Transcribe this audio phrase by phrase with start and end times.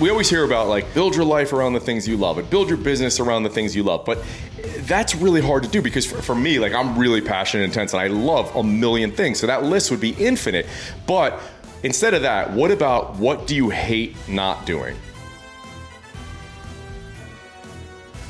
[0.00, 2.68] we always hear about like build your life around the things you love and build
[2.68, 4.04] your business around the things you love.
[4.04, 4.24] But
[4.80, 7.92] that's really hard to do because for, for me, like I'm really passionate and intense
[7.92, 9.38] and I love a million things.
[9.38, 10.66] So that list would be infinite.
[11.06, 11.40] But
[11.84, 14.96] instead of that, what about what do you hate not doing?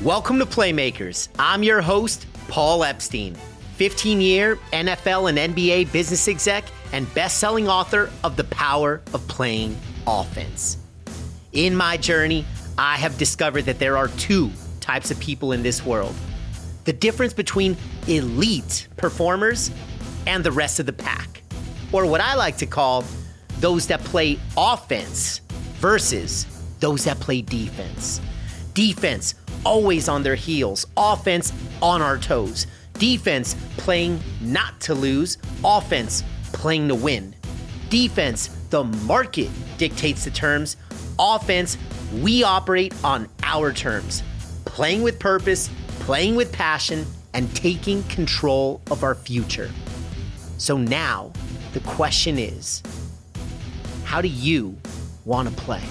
[0.01, 1.29] Welcome to Playmakers.
[1.39, 3.33] I'm your host, Paul Epstein,
[3.77, 9.27] 15 year NFL and NBA business exec and best selling author of The Power of
[9.27, 10.84] Playing Offense.
[11.55, 12.45] In my journey,
[12.77, 14.51] I have discovered that there are two
[14.81, 16.13] types of people in this world
[16.83, 17.75] the difference between
[18.07, 19.71] elite performers
[20.27, 21.41] and the rest of the pack,
[21.91, 23.03] or what I like to call
[23.59, 25.39] those that play offense
[25.79, 26.45] versus
[26.79, 28.21] those that play defense.
[28.75, 29.33] Defense
[29.65, 32.67] always on their heels, offense on our toes.
[32.99, 37.33] Defense playing not to lose, offense playing to win.
[37.89, 40.77] Defense, the market dictates the terms.
[41.17, 41.77] Offense,
[42.21, 44.23] we operate on our terms.
[44.65, 49.71] Playing with purpose, playing with passion, and taking control of our future.
[50.57, 51.31] So now,
[51.73, 52.81] the question is
[54.03, 54.77] how do you
[55.25, 55.83] want to play?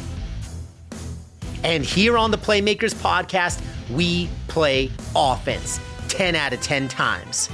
[1.62, 7.48] And here on the Playmakers podcast, we play offense 10 out of 10 times.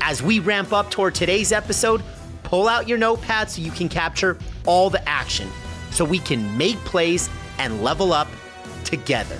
[0.00, 2.02] As we ramp up toward today's episode,
[2.42, 5.48] pull out your notepad so you can capture all the action
[5.90, 8.28] so we can make plays and level up
[8.84, 9.38] together.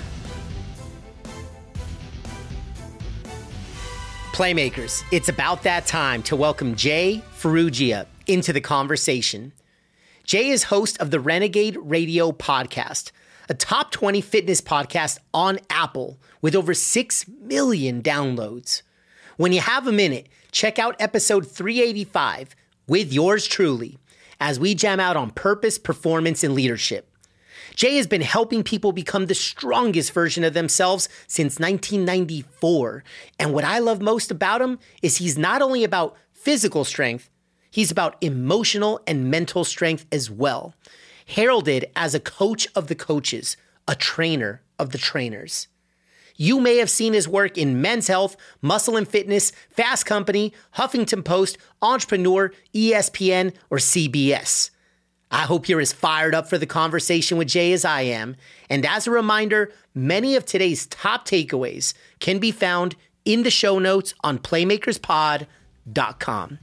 [4.32, 9.52] Playmakers, it's about that time to welcome Jay Ferruggia into the conversation.
[10.24, 13.10] Jay is host of the Renegade Radio podcast,
[13.48, 18.82] a top 20 fitness podcast on Apple with over 6 million downloads.
[19.36, 22.54] When you have a minute, check out episode 385
[22.86, 23.98] with yours truly
[24.40, 27.06] as we jam out on purpose, performance, and leadership.
[27.74, 33.04] Jay has been helping people become the strongest version of themselves since 1994.
[33.38, 37.30] And what I love most about him is he's not only about physical strength,
[37.70, 40.74] he's about emotional and mental strength as well.
[41.26, 43.56] Heralded as a coach of the coaches,
[43.86, 45.68] a trainer of the trainers.
[46.40, 51.22] You may have seen his work in Men's Health, Muscle and Fitness, Fast Company, Huffington
[51.22, 54.70] Post, Entrepreneur, ESPN, or CBS.
[55.30, 58.36] I hope you're as fired up for the conversation with Jay as I am.
[58.70, 62.96] And as a reminder, many of today's top takeaways can be found
[63.26, 66.58] in the show notes on playmakerspod.com.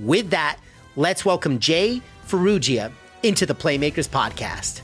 [0.00, 0.58] With that,
[0.96, 4.80] let's welcome Jay Ferruggia into the Playmakers podcast.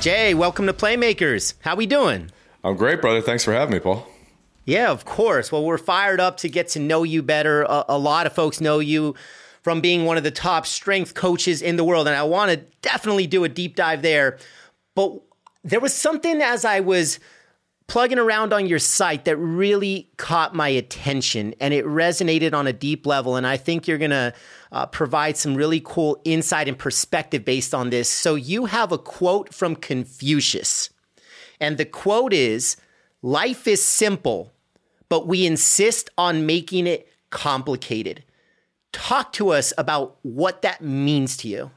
[0.00, 1.54] Jay, welcome to Playmakers.
[1.60, 2.30] How we doing?
[2.62, 3.20] I'm great, brother.
[3.20, 4.06] Thanks for having me, Paul.
[4.64, 5.50] Yeah, of course.
[5.50, 7.62] Well, we're fired up to get to know you better.
[7.62, 9.14] A, a, lot of folks know you
[9.62, 12.58] from being one of the top strength coaches in the world, and I want to
[12.82, 14.38] definitely do a deep dive there.
[14.94, 15.20] But
[15.64, 17.18] there was something as I was
[17.86, 22.72] plugging around on your site that really caught my attention and it resonated on a
[22.72, 23.36] deep level.
[23.36, 24.34] And I think you're going to
[24.76, 28.10] uh, provide some really cool insight and perspective based on this.
[28.10, 30.90] So, you have a quote from Confucius.
[31.58, 32.76] And the quote is
[33.22, 34.52] Life is simple,
[35.08, 38.22] but we insist on making it complicated.
[38.92, 41.70] Talk to us about what that means to you.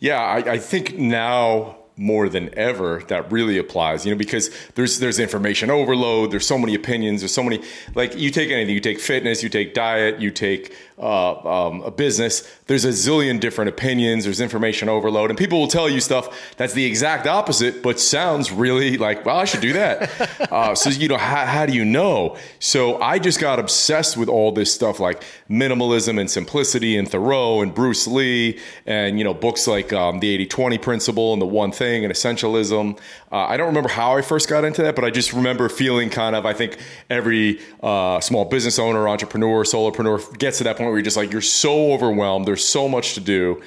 [0.00, 4.98] Yeah, I, I think now more than ever that really applies you know because there's
[4.98, 7.62] there's information overload there's so many opinions there's so many
[7.94, 11.90] like you take anything you take fitness you take diet you take uh, um, a
[11.90, 16.54] business there's a zillion different opinions there's information overload and people will tell you stuff
[16.56, 20.10] that's the exact opposite but sounds really like well i should do that.
[20.52, 22.36] Uh, so you know how, how do you know?
[22.58, 27.62] So i just got obsessed with all this stuff like minimalism and simplicity and thoreau
[27.62, 31.72] and bruce lee and you know books like um, the 80-20 principle and the one
[31.72, 32.98] thing and essentialism
[33.32, 36.10] uh, i don't remember how i first got into that but i just remember feeling
[36.10, 36.78] kind of i think
[37.10, 41.32] every uh, small business owner entrepreneur solopreneur gets to that point where you're just like
[41.32, 43.60] you're so overwhelmed there's so much to do.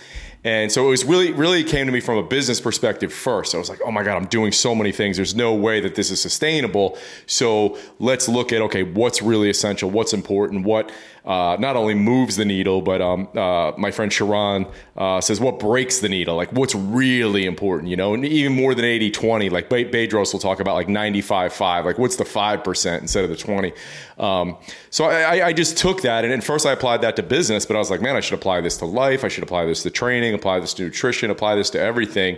[0.43, 3.55] And so it was really, really came to me from a business perspective first.
[3.55, 5.15] I was like, oh my God, I'm doing so many things.
[5.15, 6.99] There's no way that this is sustainable.
[7.25, 9.89] So let's look at, okay, what's really essential?
[9.89, 10.63] What's important?
[10.63, 10.91] What
[11.25, 15.59] uh, not only moves the needle, but um, uh, my friend Sharon uh, says, what
[15.59, 16.35] breaks the needle?
[16.35, 18.13] Like what's really important, you know?
[18.13, 21.97] And even more than 80 20, like Bedros will talk about like 95 5, like
[21.97, 23.73] what's the 5% instead of the 20?
[24.17, 24.57] Um,
[24.91, 27.75] so I, I, just took that, and at first I applied that to business, but
[27.75, 29.25] I was like, man, I should apply this to life.
[29.25, 32.37] I should apply this to training, apply this to nutrition, apply this to everything,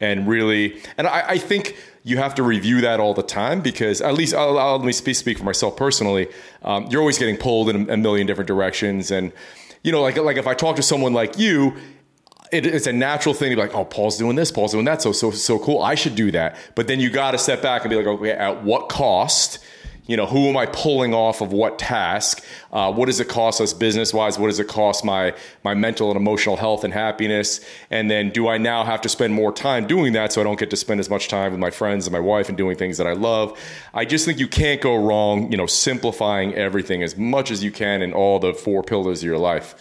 [0.00, 4.00] and really, and I, I think you have to review that all the time because
[4.00, 6.28] at least I'll, I'll let me speak, speak for myself personally.
[6.62, 9.32] Um, you're always getting pulled in a, million different directions, and
[9.82, 11.76] you know, like like if I talk to someone like you,
[12.52, 15.02] it, it's a natural thing to be like, oh, Paul's doing this, Paul's doing that,
[15.02, 15.82] so so so cool.
[15.82, 16.56] I should do that.
[16.74, 19.58] But then you got to step back and be like, okay, at what cost?
[20.08, 22.42] You know, who am I pulling off of what task?
[22.72, 24.38] Uh, what does it cost us business wise?
[24.38, 27.60] What does it cost my my mental and emotional health and happiness?
[27.90, 30.58] And then do I now have to spend more time doing that so I don't
[30.58, 32.96] get to spend as much time with my friends and my wife and doing things
[32.96, 33.56] that I love?
[33.92, 35.52] I just think you can't go wrong.
[35.52, 39.26] You know, simplifying everything as much as you can in all the four pillars of
[39.26, 39.74] your life.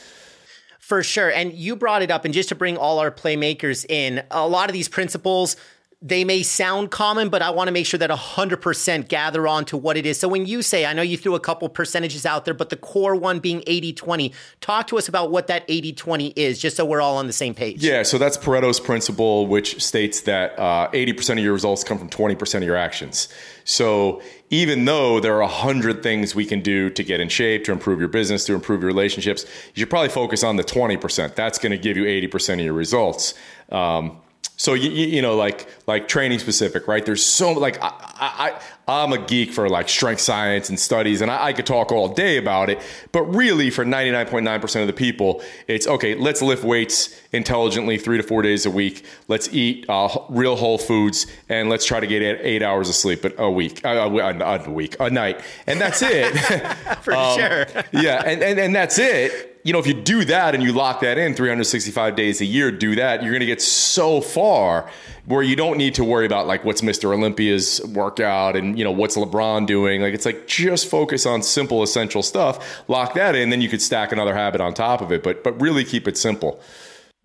[0.87, 1.29] For sure.
[1.29, 2.25] And you brought it up.
[2.25, 5.55] And just to bring all our playmakers in, a lot of these principles,
[5.99, 9.77] they may sound common, but I want to make sure that 100% gather on to
[9.77, 10.19] what it is.
[10.19, 12.75] So when you say, I know you threw a couple percentages out there, but the
[12.75, 16.77] core one being 80 20, talk to us about what that 80 20 is, just
[16.77, 17.83] so we're all on the same page.
[17.83, 22.11] Yeah, so that's Pareto's principle, which states that uh, 80% of your results come from
[22.11, 23.27] 20% of your actions.
[23.63, 24.21] So
[24.51, 27.71] even though there are a hundred things we can do to get in shape, to
[27.71, 31.33] improve your business, to improve your relationships, you should probably focus on the 20%.
[31.33, 33.33] That's going to give you 80% of your results.
[33.71, 34.21] Um,
[34.57, 37.05] so you, you know like like training specific right?
[37.05, 41.29] There's so like I, I i'm a geek for like strength science and studies and
[41.29, 42.81] I, I, could talk all day about it.
[43.11, 48.23] But really for 99.9% of the people it's okay let's lift weights intelligently three to
[48.23, 49.05] four days a week.
[49.27, 53.25] Let's eat uh, real whole foods and let's try to get eight hours of sleep
[53.37, 55.41] a week uh, a, a week a night.
[55.67, 56.35] And that's it.
[57.01, 57.65] For um, sure.
[57.91, 61.01] yeah and, and and that's it you know, if you do that and you lock
[61.01, 64.89] that in 365 days a year, do that, you're going to get so far
[65.25, 67.13] where you don't need to worry about like what's Mr.
[67.13, 70.01] Olympia's workout and, you know, what's LeBron doing.
[70.01, 73.81] Like, it's like just focus on simple, essential stuff, lock that in, then you could
[73.81, 76.61] stack another habit on top of it, but, but really keep it simple.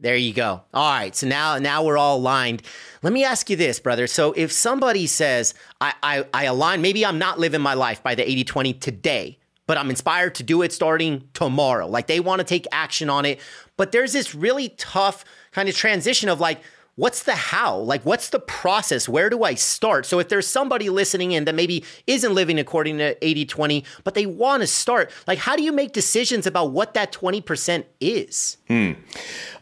[0.03, 0.63] There you go.
[0.75, 1.15] All right.
[1.15, 2.63] So now, now we're all aligned.
[3.03, 4.09] Let me ask you this, brother.
[4.09, 8.17] So if somebody says, I, I, I align, maybe I'm not living my life by
[8.17, 11.87] the 80 20 today, but I'm inspired to do it starting tomorrow.
[11.87, 13.41] Like they want to take action on it.
[13.77, 16.61] But there's this really tough kind of transition of like,
[16.97, 17.79] what's the how?
[17.79, 19.09] Like, what's the process?
[19.09, 20.07] Where do I start?
[20.07, 24.15] So, if there's somebody listening in that maybe isn't living according to 80 20, but
[24.15, 28.57] they want to start, like, how do you make decisions about what that 20% is?
[28.69, 28.93] Hmm.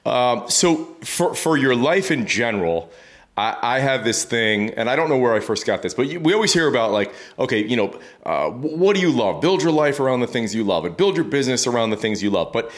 [0.04, 2.90] Um, so, for, for your life in general,
[3.36, 6.08] I, I, have this thing, and I don't know where I first got this, but
[6.08, 9.40] you, we always hear about like, okay, you know, uh, what do you love?
[9.40, 12.22] Build your life around the things you love, and build your business around the things
[12.22, 12.52] you love.
[12.52, 12.70] But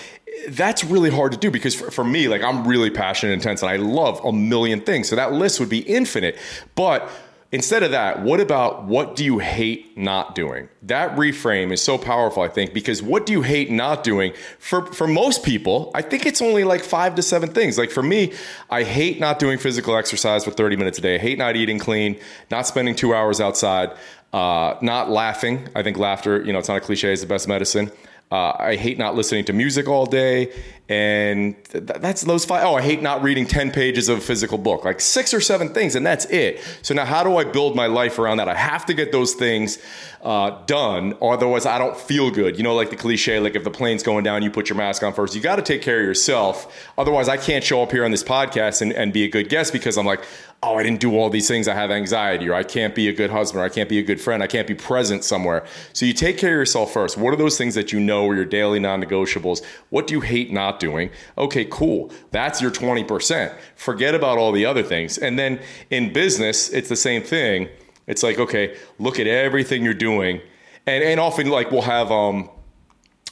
[0.48, 3.70] that's really hard to do because for, for me, like, I'm really passionate, intense, and
[3.70, 5.08] I love a million things.
[5.08, 6.38] So that list would be infinite,
[6.74, 7.10] but
[7.54, 10.70] Instead of that, what about what do you hate not doing?
[10.80, 14.32] That reframe is so powerful, I think, because what do you hate not doing?
[14.58, 17.76] For for most people, I think it's only like five to seven things.
[17.76, 18.32] Like for me,
[18.70, 21.16] I hate not doing physical exercise for 30 minutes a day.
[21.16, 22.18] I hate not eating clean,
[22.50, 23.90] not spending two hours outside,
[24.32, 25.68] uh, not laughing.
[25.76, 27.92] I think laughter, you know, it's not a cliche, is the best medicine.
[28.32, 30.50] Uh, I hate not listening to music all day.
[30.92, 32.64] And th- that's those five.
[32.64, 35.72] Oh, I hate not reading 10 pages of a physical book, like six or seven
[35.72, 36.60] things, and that's it.
[36.82, 38.48] So now, how do I build my life around that?
[38.48, 39.78] I have to get those things
[40.22, 42.58] uh, done, otherwise, I don't feel good.
[42.58, 45.02] You know, like the cliche, like if the plane's going down, you put your mask
[45.02, 45.34] on first.
[45.34, 46.90] You got to take care of yourself.
[46.98, 49.72] Otherwise, I can't show up here on this podcast and, and be a good guest
[49.72, 50.22] because I'm like,
[50.62, 51.66] oh, I didn't do all these things.
[51.66, 54.02] I have anxiety, or I can't be a good husband, or I can't be a
[54.02, 54.42] good friend.
[54.42, 55.66] I can't be present somewhere.
[55.92, 57.16] So you take care of yourself first.
[57.16, 59.64] What are those things that you know are your daily non negotiables?
[59.90, 61.10] What do you hate not doing?
[61.38, 62.10] Okay, cool.
[62.32, 63.56] That's your 20%.
[63.76, 65.16] Forget about all the other things.
[65.16, 65.60] And then
[65.90, 67.68] in business, it's the same thing.
[68.06, 70.40] It's like, okay, look at everything you're doing.
[70.86, 72.50] And, and often, like, we'll have, um,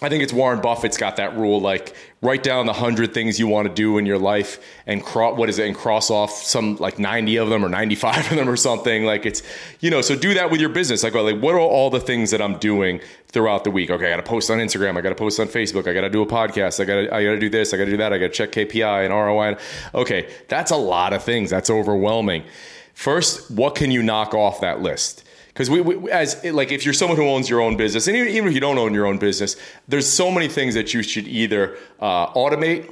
[0.03, 3.47] I think it's Warren Buffett's got that rule like write down the hundred things you
[3.47, 6.77] want to do in your life and cross what is it and cross off some
[6.77, 9.05] like 90 of them or 95 of them or something.
[9.05, 9.43] Like it's
[9.81, 11.03] you know so do that with your business.
[11.03, 13.91] Like, like what are all the things that I'm doing throughout the week?
[13.91, 16.03] Okay I got to post on Instagram I got to post on Facebook I got
[16.03, 17.91] to do a podcast I got to I got to do this I got to
[17.91, 19.57] do that I got to check KPI and ROI
[19.95, 22.45] okay that's a lot of things that's overwhelming.
[22.95, 25.25] First what can you knock off that list
[25.61, 28.49] because we, we, as like if you're someone who owns your own business and even,
[28.49, 29.57] if you don't own your own business
[29.89, 32.91] there's so many things that you should either uh, automate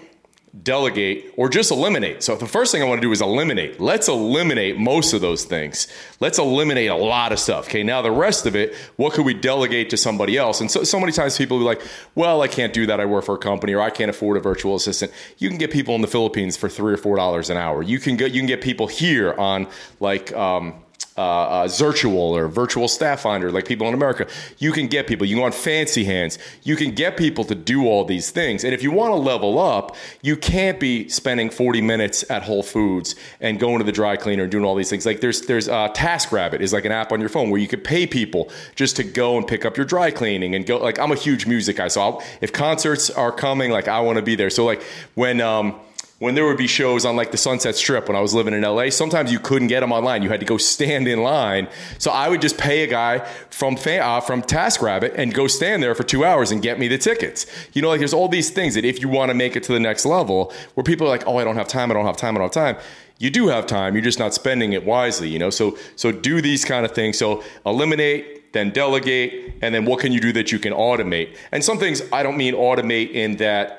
[0.63, 2.23] delegate or just eliminate.
[2.23, 5.45] So the first thing i want to do is eliminate let's eliminate most of those
[5.45, 5.89] things.
[6.21, 7.83] Let's eliminate a lot of stuff okay?
[7.83, 10.61] Now the rest of it what could we delegate to somebody else?
[10.61, 11.81] And so, so many times people be like
[12.15, 13.01] well i can't do that.
[13.01, 15.11] I work for a company or i can't afford a virtual assistant.
[15.39, 17.83] You can get people in the philippines for three or four dollars an hour.
[17.83, 19.69] You can get you can get people here on
[20.01, 20.75] like um,
[21.19, 24.29] uh, uh, Zirtual or Virtual Staff Finder, like people in America.
[24.59, 25.27] You can get people.
[25.27, 26.39] You can go on Fancy Hands.
[26.63, 28.63] You can get people to do all these things.
[28.63, 32.63] And if you want to level up, you can't be spending 40 minutes at Whole
[32.63, 35.05] Foods and going to the dry cleaner and doing all these things.
[35.05, 37.83] Like there's there's uh, TaskRabbit is like an app on your phone where you could
[37.83, 40.79] pay people just to go and pick up your dry cleaning and go.
[40.79, 44.17] Like I'm a huge music guy, so I'll, if concerts are coming, like I want
[44.17, 44.51] to be there.
[44.51, 44.83] So like
[45.17, 45.81] when um,
[46.19, 48.63] when there would be shows on like the Sunset Strip when I was living in
[48.63, 50.23] LA, sometimes you couldn't get them online.
[50.23, 51.69] You had to go stand in line.
[51.99, 53.21] So I would just pay a guy
[53.51, 56.99] from uh, from TaskRabbit and go stand there for two hours and get me the
[56.99, 57.47] tickets.
[57.73, 59.73] You know, like there's all these things that if you want to make it to
[59.73, 62.17] the next level, where people are like, oh, I don't have time, I don't have
[62.17, 62.85] time, I don't have time.
[63.19, 63.95] You do have time.
[63.95, 65.29] You're just not spending it wisely.
[65.29, 67.17] You know, so so do these kind of things.
[67.17, 71.37] So eliminate then delegate, and then what can you do that you can automate?
[71.53, 73.78] And some things I don't mean automate in that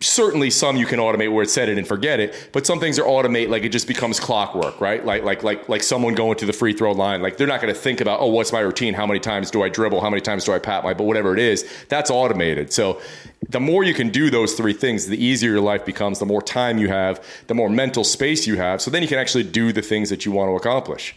[0.00, 2.98] certainly some you can automate where it's set it and forget it but some things
[2.98, 5.04] are automate like it just becomes clockwork right?
[5.04, 7.74] Like like like like someone going to the free throw line like they're not going
[7.74, 8.94] to think about oh what's my routine?
[8.94, 10.00] How many times do i dribble?
[10.00, 12.72] How many times do i pat my but whatever it is that's automated.
[12.72, 13.00] So
[13.48, 16.42] the more you can do those three things the easier your life becomes the more
[16.42, 18.80] time you have the more mental space you have.
[18.80, 21.16] So then you can actually do the things that you want to accomplish.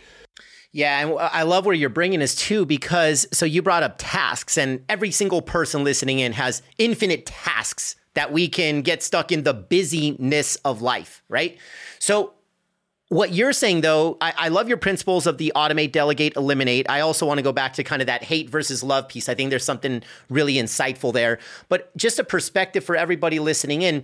[0.73, 4.57] Yeah, and I love where you're bringing us to because so you brought up tasks,
[4.57, 9.43] and every single person listening in has infinite tasks that we can get stuck in
[9.43, 11.57] the busyness of life, right?
[11.99, 12.33] So,
[13.09, 16.89] what you're saying though, I, I, love your principles of the automate, delegate, eliminate.
[16.89, 19.27] I also want to go back to kind of that hate versus love piece.
[19.27, 21.37] I think there's something really insightful there.
[21.67, 24.03] But just a perspective for everybody listening in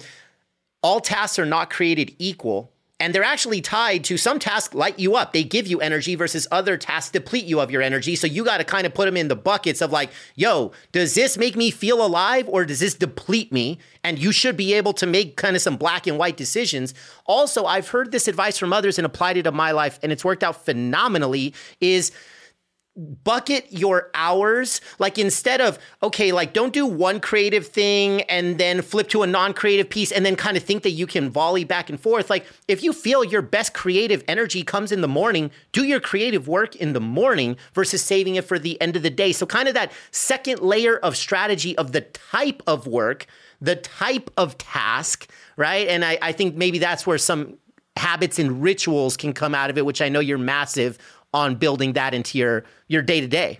[0.83, 5.15] all tasks are not created equal and they're actually tied to some tasks light you
[5.15, 5.31] up.
[5.31, 8.15] They give you energy versus other tasks deplete you of your energy.
[8.15, 11.13] So you got to kind of put them in the buckets of like, yo, does
[11.13, 13.77] this make me feel alive or does this deplete me?
[14.03, 16.93] And you should be able to make kind of some black and white decisions.
[17.25, 20.25] Also, I've heard this advice from others and applied it to my life, and it's
[20.25, 21.53] worked out phenomenally.
[21.79, 22.11] Is
[22.97, 28.81] bucket your hours like instead of okay like don't do one creative thing and then
[28.81, 31.89] flip to a non-creative piece and then kind of think that you can volley back
[31.91, 32.29] and forth.
[32.29, 36.47] Like if you feel your best creative energy comes in the morning do your creative
[36.47, 39.31] work in the morning versus saving it for the end of the day.
[39.31, 43.27] So kind of that second layer of strategy of the type of work
[43.61, 45.87] the type of task right?
[45.87, 47.57] And i, I think maybe that's where some
[47.97, 50.97] habits and rituals can come out of it which i know you're massive
[51.37, 53.59] on building that into your your day to day.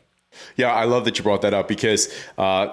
[0.56, 2.68] Yeah, I love that you brought that up because uh,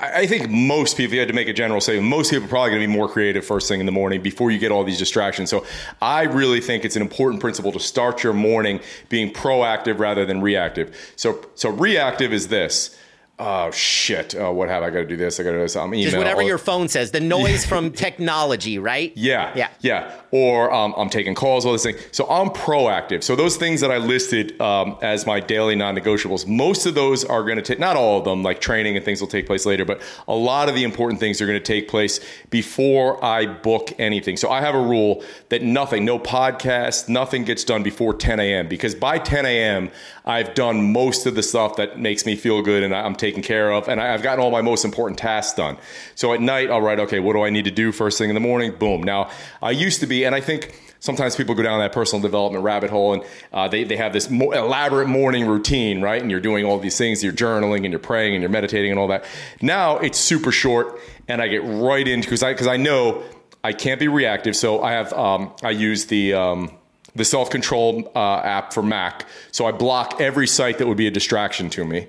[0.00, 2.48] I think most people, if you had to make a general statement, most people are
[2.48, 4.84] probably going to be more creative first thing in the morning before you get all
[4.84, 5.50] these distractions.
[5.50, 5.66] So
[6.00, 10.40] I really think it's an important principle to start your morning being proactive rather than
[10.40, 10.96] reactive.
[11.16, 12.96] So, so reactive is this.
[13.38, 14.34] Oh shit.
[14.34, 15.40] Oh, what have i got to do this?
[15.40, 15.74] I got to do this.
[15.74, 16.04] I'm email.
[16.04, 17.10] just whatever your phone says.
[17.10, 19.12] The noise from technology right?
[19.16, 19.52] Yeah.
[19.56, 19.68] Yeah.
[19.80, 23.80] Yeah or um, i'm taking calls all this thing so i'm proactive so those things
[23.80, 27.78] that i listed um, as my daily non-negotiables most of those are going to take
[27.78, 30.68] not all of them like training and things will take place later but a lot
[30.68, 32.20] of the important things are going to take place
[32.50, 37.64] before i book anything so i have a rule that nothing no podcast nothing gets
[37.64, 39.90] done before 10 a.m because by 10 a.m
[40.26, 43.72] i've done most of the stuff that makes me feel good and i'm taken care
[43.72, 45.76] of, and I've gotten all my most important tasks done.
[46.14, 48.34] So at night, I'll write, okay, what do I need to do first thing in
[48.34, 48.72] the morning?
[48.76, 49.02] Boom.
[49.02, 49.30] Now,
[49.62, 52.90] I used to be, and I think sometimes people go down that personal development rabbit
[52.90, 56.20] hole and uh, they, they have this elaborate morning routine, right?
[56.20, 59.00] And you're doing all these things, you're journaling and you're praying and you're meditating and
[59.00, 59.24] all that.
[59.60, 63.22] Now it's super short, and I get right into because I because I know
[63.62, 66.70] I can't be reactive, so I have um, I use the um,
[67.14, 69.26] the self control uh, app for Mac.
[69.52, 72.06] So I block every site that would be a distraction to me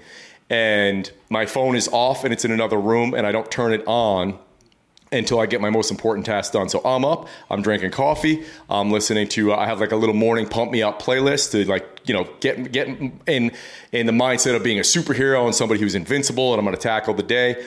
[0.51, 3.83] and my phone is off and it's in another room and I don't turn it
[3.87, 4.37] on
[5.11, 6.69] until I get my most important task done.
[6.69, 10.15] So I'm up, I'm drinking coffee, I'm listening to uh, I have like a little
[10.15, 13.51] morning pump me up playlist to like, you know, get get in
[13.91, 16.81] in the mindset of being a superhero and somebody who's invincible and I'm going to
[16.81, 17.63] tackle the day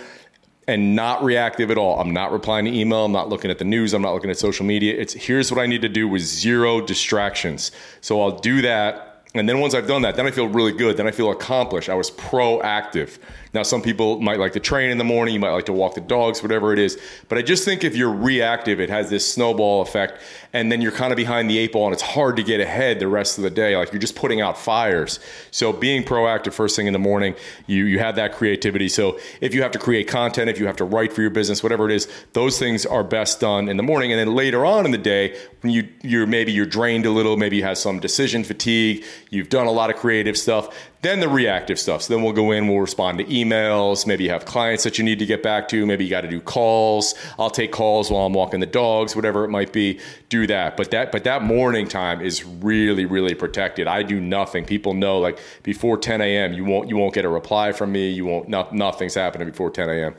[0.67, 2.01] and not reactive at all.
[2.01, 4.39] I'm not replying to email, I'm not looking at the news, I'm not looking at
[4.39, 4.95] social media.
[4.99, 7.71] It's here's what I need to do with zero distractions.
[8.01, 10.97] So I'll do that and then once I've done that, then I feel really good.
[10.97, 11.89] Then I feel accomplished.
[11.89, 13.19] I was proactive.
[13.55, 15.95] Now, some people might like to train in the morning, you might like to walk
[15.95, 17.01] the dogs, whatever it is.
[17.29, 20.21] But I just think if you're reactive, it has this snowball effect,
[20.53, 22.99] and then you're kind of behind the eight ball, and it's hard to get ahead
[22.99, 23.77] the rest of the day.
[23.77, 25.21] Like you're just putting out fires.
[25.53, 27.37] So being proactive first thing in the morning,
[27.69, 28.89] you you have that creativity.
[28.89, 31.63] So if you have to create content, if you have to write for your business,
[31.63, 34.11] whatever it is, those things are best done in the morning.
[34.11, 37.37] And then later on in the day, when you you're maybe you're drained a little,
[37.37, 40.75] maybe you have some decision fatigue, you've done a lot of creative stuff.
[41.03, 42.03] Then the reactive stuff.
[42.03, 44.07] So then we'll go in, we'll respond to emails.
[44.07, 45.85] Maybe you have clients that you need to get back to.
[45.85, 47.15] Maybe you got to do calls.
[47.39, 50.01] I'll take calls while I'm walking the dogs, whatever it might be.
[50.29, 50.77] Do that.
[50.77, 53.87] But that but that morning time is really really protected.
[53.87, 54.65] I do nothing.
[54.65, 56.53] People know like before 10 a.m.
[56.55, 58.11] you won't you won't get a reply from me.
[58.11, 60.15] You won't no, nothing's happening before 10 a.m.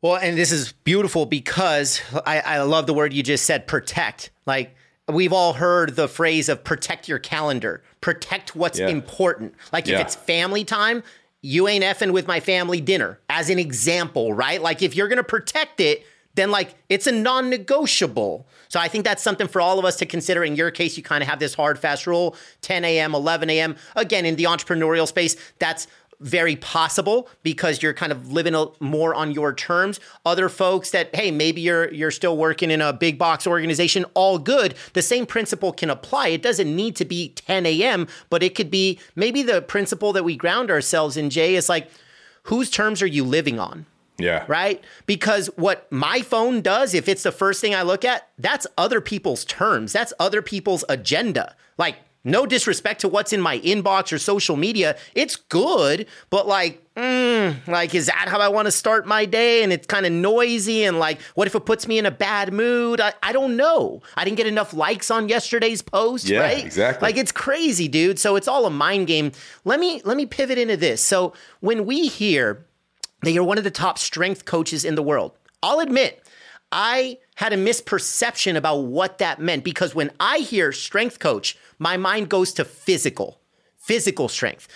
[0.00, 4.30] Well, and this is beautiful because I, I love the word you just said, protect.
[4.46, 4.76] Like
[5.08, 8.88] we've all heard the phrase of protect your calendar, protect what's yeah.
[8.88, 9.54] important.
[9.72, 11.02] Like if it's family time,
[11.40, 14.60] you ain't effing with my family dinner, as an example, right?
[14.60, 18.46] Like if you're gonna protect it, then like it's a non-negotiable.
[18.68, 20.44] So I think that's something for all of us to consider.
[20.44, 23.76] In your case, you kind of have this hard, fast rule: 10 a.m., 11 a.m.
[23.96, 25.86] Again, in the entrepreneurial space, that's
[26.20, 30.00] very possible because you're kind of living a, more on your terms.
[30.24, 34.38] Other folks that hey, maybe you're you're still working in a big box organization, all
[34.38, 34.74] good.
[34.94, 36.28] The same principle can apply.
[36.28, 40.24] It doesn't need to be 10 a.m., but it could be maybe the principle that
[40.24, 41.30] we ground ourselves in.
[41.30, 41.90] Jay is like,
[42.44, 43.86] whose terms are you living on?
[44.18, 44.44] Yeah.
[44.48, 44.82] Right?
[45.06, 49.00] Because what my phone does, if it's the first thing I look at, that's other
[49.00, 49.92] people's terms.
[49.92, 51.54] That's other people's agenda.
[51.76, 54.96] Like no disrespect to what's in my inbox or social media.
[55.14, 59.62] It's good, but like, mm, like, is that how I want to start my day?
[59.62, 60.84] And it's kind of noisy.
[60.84, 63.00] And like, what if it puts me in a bad mood?
[63.00, 64.02] I, I don't know.
[64.16, 66.64] I didn't get enough likes on yesterday's post, yeah, right?
[66.64, 67.06] Exactly.
[67.06, 68.18] Like it's crazy, dude.
[68.18, 69.32] So it's all a mind game.
[69.64, 71.02] Let me let me pivot into this.
[71.02, 72.66] So when we hear
[73.22, 75.32] that you're one of the top strength coaches in the world,
[75.62, 76.22] I'll admit
[76.70, 81.96] I had a misperception about what that meant because when I hear strength coach, my
[81.96, 83.38] mind goes to physical,
[83.76, 84.66] physical strength.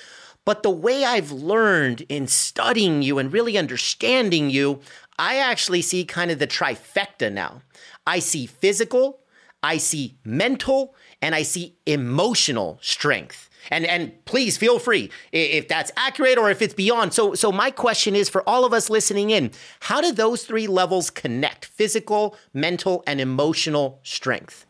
[0.45, 4.79] But the way I've learned in studying you and really understanding you,
[5.19, 7.63] I actually see kind of the trifecta now.
[8.07, 9.19] I see physical,
[9.65, 13.51] I see mental, and I see emotional strength.
[13.71, 17.15] And and please feel free if that's accurate or if it's beyond.
[17.15, 19.51] So so my question is for all of us listening in,
[19.81, 21.67] how do those three levels connect?
[21.67, 24.67] Physical, mental, and emotional strength.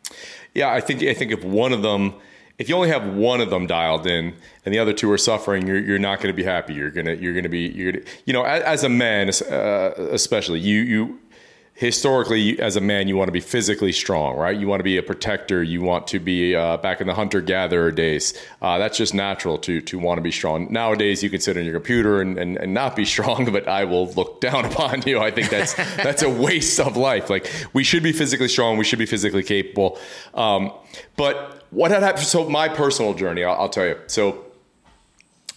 [0.55, 2.15] Yeah, I think I think if one of them
[2.59, 4.35] if you only have one of them dialed in
[4.65, 6.75] and the other two are suffering, you're, you're not going to be happy.
[6.75, 10.61] You're gonna you're gonna be you're gonna, you know as, as a man uh, especially
[10.61, 11.21] you you
[11.75, 14.57] historically, as a man, you want to be physically strong, right?
[14.57, 15.63] You want to be a protector.
[15.63, 18.35] You want to be uh, back in the hunter gatherer days.
[18.61, 20.73] Uh, that's just natural to to want to be strong.
[20.73, 23.85] Nowadays, you can sit on your computer and, and, and not be strong, but I
[23.85, 25.19] will look down upon you.
[25.19, 27.31] I think that's that's a waste of life.
[27.31, 28.77] Like we should be physically strong.
[28.77, 29.99] We should be physically capable.
[30.35, 30.73] Um,
[31.17, 32.27] but what had happened?
[32.27, 33.99] So my personal journey, I'll, I'll tell you.
[34.07, 34.45] So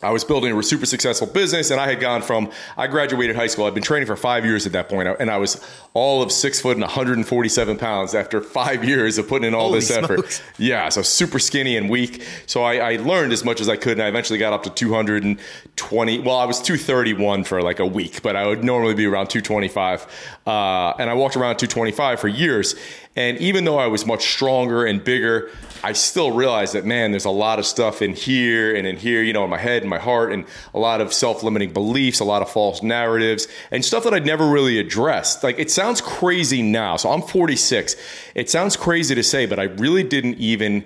[0.01, 3.47] I was building a super successful business, and I had gone from I graduated high
[3.47, 3.65] school.
[3.65, 6.60] I'd been training for five years at that point, and I was all of six
[6.62, 10.03] foot and 147 pounds after five years of putting in all Holy this smokes.
[10.03, 10.43] effort.
[10.58, 12.23] Yeah, so super skinny and weak.
[12.45, 14.69] So I, I, learned as much as I could, and I eventually got up to
[14.69, 16.19] 220.
[16.19, 20.34] Well, I was 231 for like a week, but I would normally be around 225.
[20.45, 22.75] Uh, and I walked around 225 for years.
[23.15, 25.49] And even though I was much stronger and bigger,
[25.84, 29.21] I still realized that, man, there's a lot of stuff in here and in here,
[29.21, 32.19] you know, in my head and my heart, and a lot of self limiting beliefs,
[32.19, 35.43] a lot of false narratives, and stuff that I'd never really addressed.
[35.43, 36.97] Like, it sounds crazy now.
[36.97, 37.95] So I'm 46.
[38.36, 40.84] It sounds crazy to say, but I really didn't even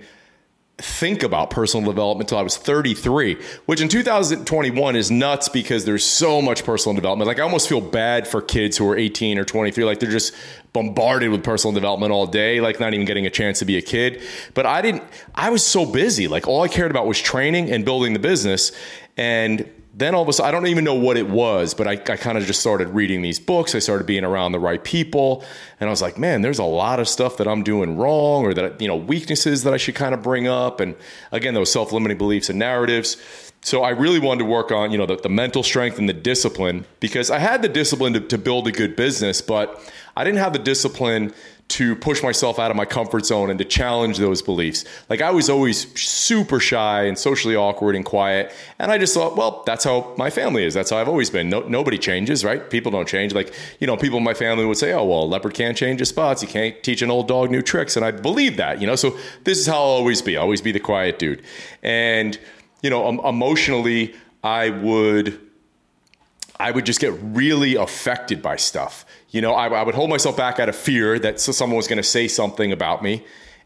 [0.82, 6.06] think about personal development until I was 33, which in 2021 is nuts because there's
[6.06, 7.28] so much personal development.
[7.28, 10.34] Like I almost feel bad for kids who are 18 or 23, like they're just
[10.72, 13.82] bombarded with personal development all day, like not even getting a chance to be a
[13.82, 14.22] kid.
[14.54, 15.04] But I didn't,
[15.36, 16.28] I was so busy.
[16.28, 18.72] Like all I cared about was training and building the business.
[19.18, 21.94] And then all of a sudden, I don't even know what it was, but I,
[21.94, 23.74] I kind of just started reading these books.
[23.74, 25.44] I started being around the right people.
[25.80, 28.54] And I was like, man, there's a lot of stuff that I'm doing wrong or
[28.54, 30.80] that, you know, weaknesses that I should kind of bring up.
[30.80, 30.96] And
[31.32, 33.18] again, those self limiting beliefs and narratives.
[33.62, 36.14] So I really wanted to work on, you know, the, the mental strength and the
[36.14, 40.40] discipline because I had the discipline to, to build a good business, but I didn't
[40.40, 41.34] have the discipline
[41.70, 44.86] to push myself out of my comfort zone and to challenge those beliefs.
[45.08, 48.52] Like I was always super shy and socially awkward and quiet.
[48.80, 50.74] And I just thought, well, that's how my family is.
[50.74, 51.48] That's how I've always been.
[51.48, 52.68] No, nobody changes, right?
[52.72, 53.36] People don't change.
[53.36, 56.00] Like, you know, people in my family would say, oh, well, a leopard can't change
[56.00, 56.42] his spots.
[56.42, 57.96] You can't teach an old dog new tricks.
[57.96, 60.38] And I believe that, you know, so this is how I'll always be.
[60.38, 61.44] I'll always be the quiet dude.
[61.84, 62.40] And,
[62.82, 65.40] you know, um, emotionally, I would
[66.60, 69.06] I would just get really affected by stuff.
[69.30, 71.98] You know, I, I would hold myself back out of fear that someone was going
[71.98, 73.24] to say something about me.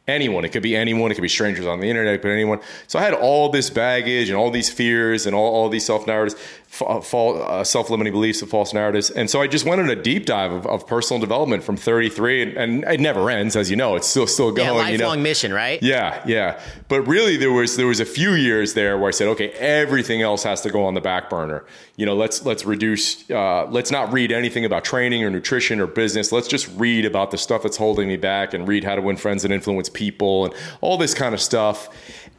[0.08, 0.44] anyone.
[0.46, 1.12] It could be anyone.
[1.12, 2.60] It could be strangers on the internet, but anyone.
[2.88, 6.06] So I had all this baggage and all these fears and all, all these self
[6.08, 6.40] narratives,
[6.82, 9.10] uh, uh, self limiting beliefs and false narratives.
[9.10, 12.42] And so I just went on a deep dive of, of personal development from 33,
[12.42, 13.96] and, and, it never ends, as you know.
[13.96, 14.68] It's still still going.
[14.68, 15.16] Yeah, lifelong you know?
[15.18, 15.82] mission, right?
[15.84, 16.60] Yeah, yeah.
[16.88, 20.22] But really, there was there was a few years there where I said, okay, everything
[20.22, 21.66] else has to go on the back burner.
[21.96, 23.30] You know, let's let's reduce.
[23.30, 26.32] Uh, let's not read anything about training or nutrition or business.
[26.32, 29.18] Let's just read about the stuff that's holding me back and read how to win
[29.18, 31.90] friends and influence people and all this kind of stuff.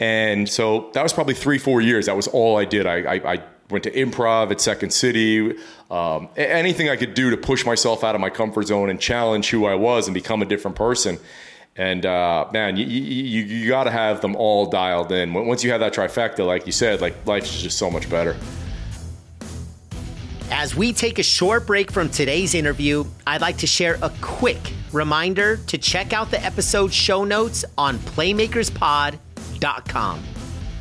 [0.00, 2.06] And so that was probably three, four years.
[2.06, 2.86] That was all I did.
[2.86, 5.56] I, I, I went to improv at Second City.
[5.90, 9.50] Um, anything I could do to push myself out of my comfort zone and challenge
[9.50, 11.18] who I was and become a different person.
[11.76, 15.32] And uh, man, you, you, you got to have them all dialed in.
[15.32, 18.36] Once you have that trifecta, like you said, like life is just so much better.
[20.50, 24.72] As we take a short break from today's interview, I'd like to share a quick
[24.92, 30.22] reminder to check out the episode show notes on playmakerspod.com,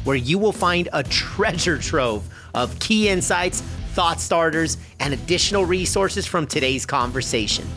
[0.04, 3.62] where you will find a treasure trove of key insights,
[3.94, 7.68] thought starters, and additional resources from today's conversation.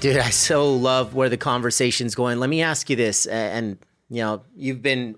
[0.06, 2.38] Dude, I so love where the conversation's going.
[2.38, 3.76] Let me ask you this, and
[4.08, 5.16] you know, you've been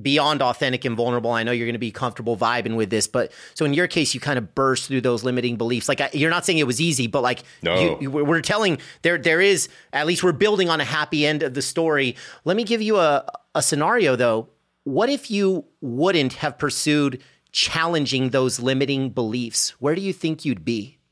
[0.00, 1.32] beyond authentic and vulnerable.
[1.32, 4.14] I know you're going to be comfortable vibing with this, but so in your case,
[4.14, 5.88] you kind of burst through those limiting beliefs.
[5.88, 7.98] Like I, you're not saying it was easy, but like no.
[7.98, 11.54] you, we're telling there there is at least we're building on a happy end of
[11.54, 12.14] the story.
[12.44, 13.24] Let me give you a
[13.56, 14.48] a scenario though.
[14.84, 19.70] What if you wouldn't have pursued challenging those limiting beliefs?
[19.80, 20.98] Where do you think you'd be?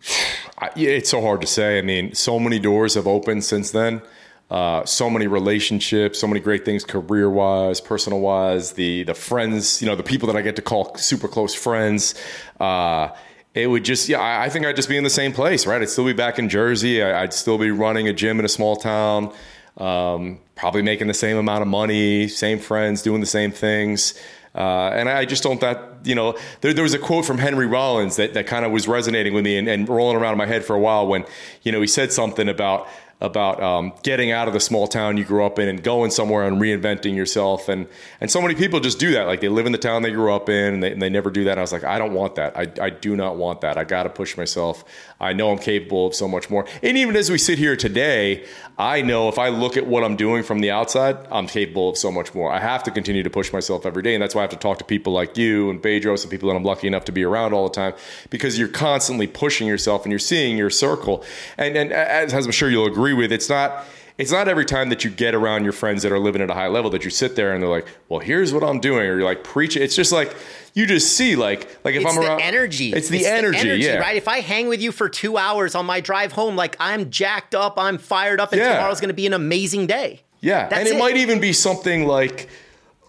[0.76, 1.78] It's so hard to say.
[1.78, 4.02] I mean, so many doors have opened since then
[4.50, 9.82] uh, so many relationships, so many great things career wise, personal wise, the the friends,
[9.82, 12.14] you know, the people that I get to call super close friends.
[12.58, 13.10] Uh,
[13.54, 15.82] it would just, yeah, I, I think I'd just be in the same place, right?
[15.82, 17.02] I'd still be back in Jersey.
[17.02, 19.32] I, would still be running a gym in a small town,
[19.78, 24.14] um, probably making the same amount of money, same friends, doing the same things.
[24.58, 27.66] Uh, and I just don't that you know there, there was a quote from Henry
[27.66, 30.46] Rollins that, that kind of was resonating with me and, and rolling around in my
[30.46, 31.24] head for a while when
[31.62, 32.88] you know he said something about
[33.20, 36.46] about um, getting out of the small town you grew up in and going somewhere
[36.46, 37.68] and reinventing yourself.
[37.68, 37.86] And
[38.20, 39.26] and so many people just do that.
[39.26, 41.30] Like they live in the town they grew up in and they, and they never
[41.30, 41.52] do that.
[41.52, 42.56] And I was like, I don't want that.
[42.56, 43.76] I, I do not want that.
[43.76, 44.84] I got to push myself.
[45.20, 46.64] I know I'm capable of so much more.
[46.82, 48.44] And even as we sit here today,
[48.78, 51.98] I know if I look at what I'm doing from the outside, I'm capable of
[51.98, 52.52] so much more.
[52.52, 54.14] I have to continue to push myself every day.
[54.14, 56.48] And that's why I have to talk to people like you and Bedros and people
[56.48, 57.94] that I'm lucky enough to be around all the time
[58.30, 61.24] because you're constantly pushing yourself and you're seeing your circle.
[61.56, 63.84] And, and as I'm sure you'll agree with, it's not
[64.18, 66.54] it's not every time that you get around your friends that are living at a
[66.54, 69.16] high level that you sit there and they're like, "Well, here's what I'm doing," or
[69.16, 70.34] you're like, "Preach it." It's just like
[70.74, 72.92] you just see, like, like if it's I'm around, energy.
[72.92, 73.98] It's the, it's energy, the energy, yeah.
[73.98, 74.16] Right.
[74.16, 77.54] If I hang with you for two hours on my drive home, like I'm jacked
[77.54, 78.74] up, I'm fired up, and yeah.
[78.74, 80.22] tomorrow's going to be an amazing day.
[80.40, 82.48] Yeah, That's and it, it might even be something like,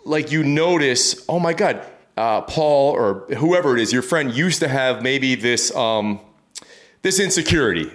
[0.06, 1.86] like you notice, oh my god,
[2.18, 6.20] uh, Paul or whoever it is, your friend used to have maybe this um,
[7.02, 7.92] this insecurity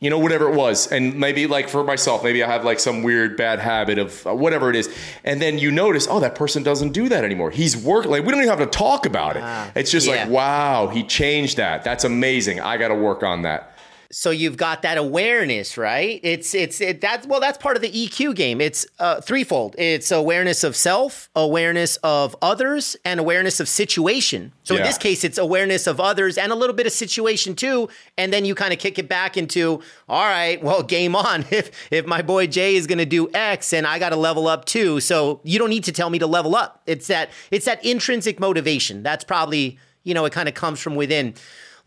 [0.00, 0.86] you know, whatever it was.
[0.86, 4.34] And maybe like for myself, maybe I have like some weird bad habit of uh,
[4.34, 4.94] whatever it is.
[5.24, 7.50] And then you notice, oh, that person doesn't do that anymore.
[7.50, 8.10] He's working.
[8.10, 9.42] Like we don't even have to talk about it.
[9.42, 10.22] Uh, it's just yeah.
[10.22, 11.82] like, wow, he changed that.
[11.84, 12.60] That's amazing.
[12.60, 13.77] I got to work on that
[14.10, 16.20] so you've got that awareness right?
[16.22, 18.60] It's it's it, that's well that's part of the eq game.
[18.60, 19.74] It's uh, threefold.
[19.78, 24.52] It's awareness of self awareness of others and awareness of situation.
[24.62, 24.80] So yeah.
[24.80, 27.88] in this case it's awareness of others and a little bit of situation too.
[28.16, 31.44] And then you kind of kick it back into all right well game on.
[31.58, 34.46] If if my boy jay is going to do x and i got to level
[34.46, 35.00] up too.
[35.00, 36.82] So you don't need to tell me to level up.
[36.86, 39.02] It's that it's that intrinsic motivation.
[39.02, 41.34] That's probably you know it kind of comes from within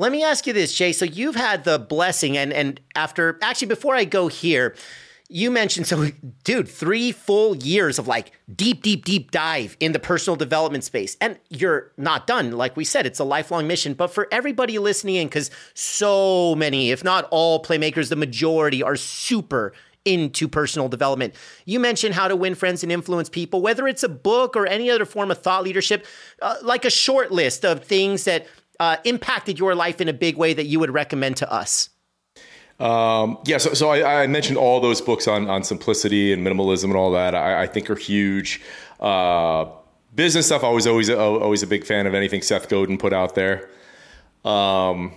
[0.01, 0.93] let me ask you this, Jay.
[0.93, 4.75] So you've had the blessing, and and after actually before I go here,
[5.29, 6.07] you mentioned so
[6.43, 11.17] dude three full years of like deep deep deep dive in the personal development space.
[11.21, 13.93] And you're not done like we said it's a lifelong mission.
[13.93, 18.95] But for everybody listening in because so many if not all playmakers the majority are
[18.95, 19.71] super
[20.03, 21.35] into personal development.
[21.65, 24.89] You mentioned how to win friends and influence people whether it's a book or any
[24.89, 26.07] other form of thought leadership
[26.41, 28.47] uh, like a short list of things that
[28.81, 31.89] uh, impacted your life in a big way that you would recommend to us?
[32.79, 36.85] Um, yeah, so, so I, I, mentioned all those books on, on simplicity and minimalism
[36.85, 37.35] and all that.
[37.35, 38.59] I, I think are huge.
[38.99, 39.65] Uh,
[40.15, 43.35] business stuff, I was always always a big fan of anything Seth Godin put out
[43.35, 43.69] there.
[44.43, 45.13] um,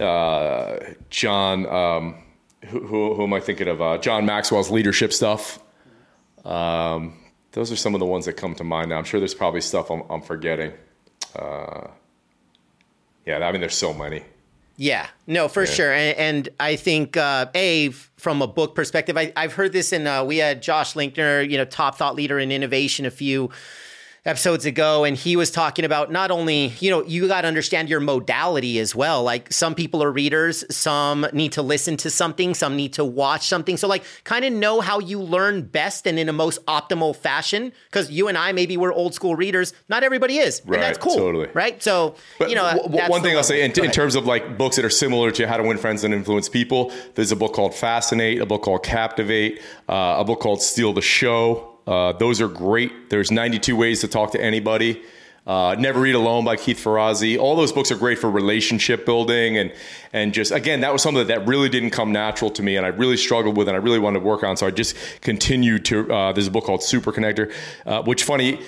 [0.00, 1.66] uh, John.
[1.66, 2.22] Um,
[2.64, 3.80] who, who, who, am I thinking of?
[3.80, 5.60] Uh, John Maxwell's leadership stuff.
[6.44, 7.16] Um,
[7.52, 8.98] those are some of the ones that come to mind now.
[8.98, 10.72] I'm sure there's probably stuff I'm, I'm forgetting.
[11.36, 11.86] Uh,
[13.26, 14.22] yeah, I mean, there's so many.
[14.78, 15.70] Yeah, no, for yeah.
[15.70, 15.92] sure.
[15.92, 20.06] And, and, I think, uh, A, from a book perspective, I, have heard this in,
[20.06, 23.50] uh, we had Josh Linkner, you know, top thought leader in innovation a few
[24.26, 27.88] episodes ago and he was talking about not only you know you got to understand
[27.88, 29.22] your modality as well.
[29.22, 33.46] Like some people are readers some need to listen to something some need to watch
[33.46, 33.76] something.
[33.76, 37.72] So like kind of know how you learn best and in a most optimal fashion
[37.86, 39.72] because you and i maybe we're old school readers.
[39.88, 41.48] Not everybody is right, and that's cool totally.
[41.54, 41.80] right?
[41.82, 44.76] So but you know w- one thing i'll say in, in terms of like books
[44.76, 47.74] that are similar to how to win friends and influence people there's a book called
[47.74, 52.48] fascinate a book called captivate uh, a book called steal the show uh, those are
[52.48, 53.10] great.
[53.10, 55.02] There's 92 ways to talk to anybody.
[55.46, 57.38] Uh, Never Eat Alone by Keith Ferrazzi.
[57.38, 59.72] All those books are great for relationship building and
[60.12, 62.88] and just again that was something that really didn't come natural to me and I
[62.88, 64.56] really struggled with and I really wanted to work on.
[64.56, 66.12] So I just continued to.
[66.12, 67.54] Uh, there's a book called Super Connector,
[67.86, 68.60] uh, which funny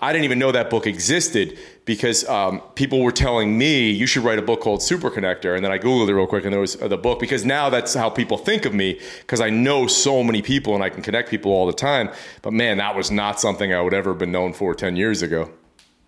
[0.00, 4.24] I didn't even know that book existed because um, people were telling me you should
[4.24, 6.60] write a book called Super Connector, and then I googled it real quick, and there
[6.60, 10.22] was the book because now that's how people think of me because I know so
[10.22, 12.10] many people and I can connect people all the time.
[12.42, 15.22] But man, that was not something I would ever have been known for ten years
[15.22, 15.50] ago.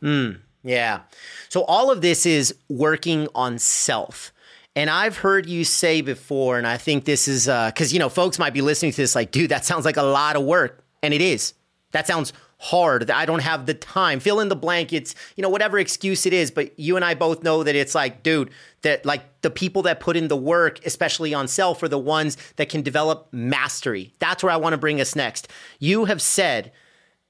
[0.03, 1.01] Mm, yeah.
[1.49, 4.33] So all of this is working on self.
[4.75, 8.11] And I've heard you say before, and I think this is because, uh, you know,
[8.11, 10.85] folks might be listening to this like, dude, that sounds like a lot of work.
[11.03, 11.55] And it is.
[11.93, 13.11] That sounds hard.
[13.11, 14.21] I don't have the time.
[14.21, 16.51] Fill in the blankets, you know, whatever excuse it is.
[16.51, 18.51] But you and I both know that it's like, dude,
[18.83, 22.37] that like the people that put in the work, especially on self, are the ones
[22.57, 24.15] that can develop mastery.
[24.19, 25.49] That's where I want to bring us next.
[25.79, 26.73] You have said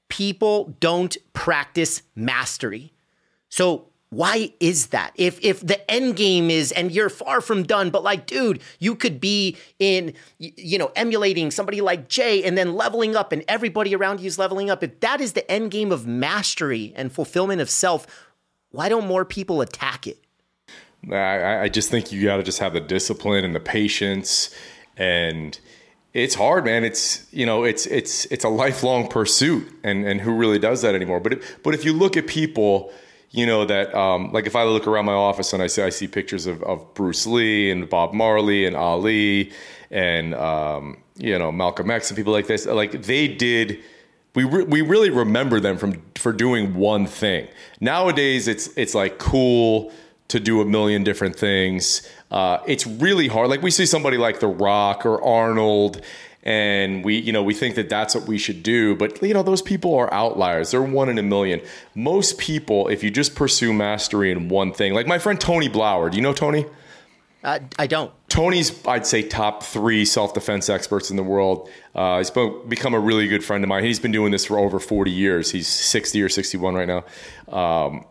[0.09, 2.93] people don't practice mastery.
[3.49, 5.11] So why is that?
[5.15, 8.95] If if the end game is and you're far from done, but like, dude, you
[8.95, 13.93] could be in you know emulating somebody like Jay and then leveling up, and everybody
[13.93, 14.81] around you is leveling up.
[14.81, 18.07] If that is the end game of mastery and fulfillment of self,
[18.71, 20.23] why don't more people attack it?
[21.11, 24.55] I, I just think you got to just have the discipline and the patience,
[24.95, 25.59] and
[26.13, 26.85] it's hard, man.
[26.85, 30.95] It's you know, it's it's it's a lifelong pursuit, and and who really does that
[30.95, 31.19] anymore?
[31.19, 32.93] But it, but if you look at people
[33.31, 35.89] you know that um, like if I look around my office and I see I
[35.89, 39.51] see pictures of, of Bruce Lee and Bob Marley and Ali
[39.91, 43.79] and um, you know Malcolm X and people like this like they did
[44.35, 47.47] we re- we really remember them from for doing one thing.
[47.81, 49.91] Nowadays it's it's like cool
[50.27, 52.07] to do a million different things.
[52.31, 53.49] Uh, it's really hard.
[53.49, 56.01] Like we see somebody like The Rock or Arnold
[56.47, 59.43] and we you know we think that that's what we should do but you know
[59.43, 61.61] those people are outliers they're one in a million
[61.93, 66.09] most people if you just pursue mastery in one thing like my friend tony blauer
[66.09, 66.65] do you know tony
[67.43, 68.11] uh, I don't.
[68.29, 71.69] Tony's, I'd say, top three self defense experts in the world.
[71.95, 73.83] Uh, he's become a really good friend of mine.
[73.83, 75.51] He's been doing this for over 40 years.
[75.51, 77.05] He's 60 or 61 right now.
[77.55, 78.05] Um,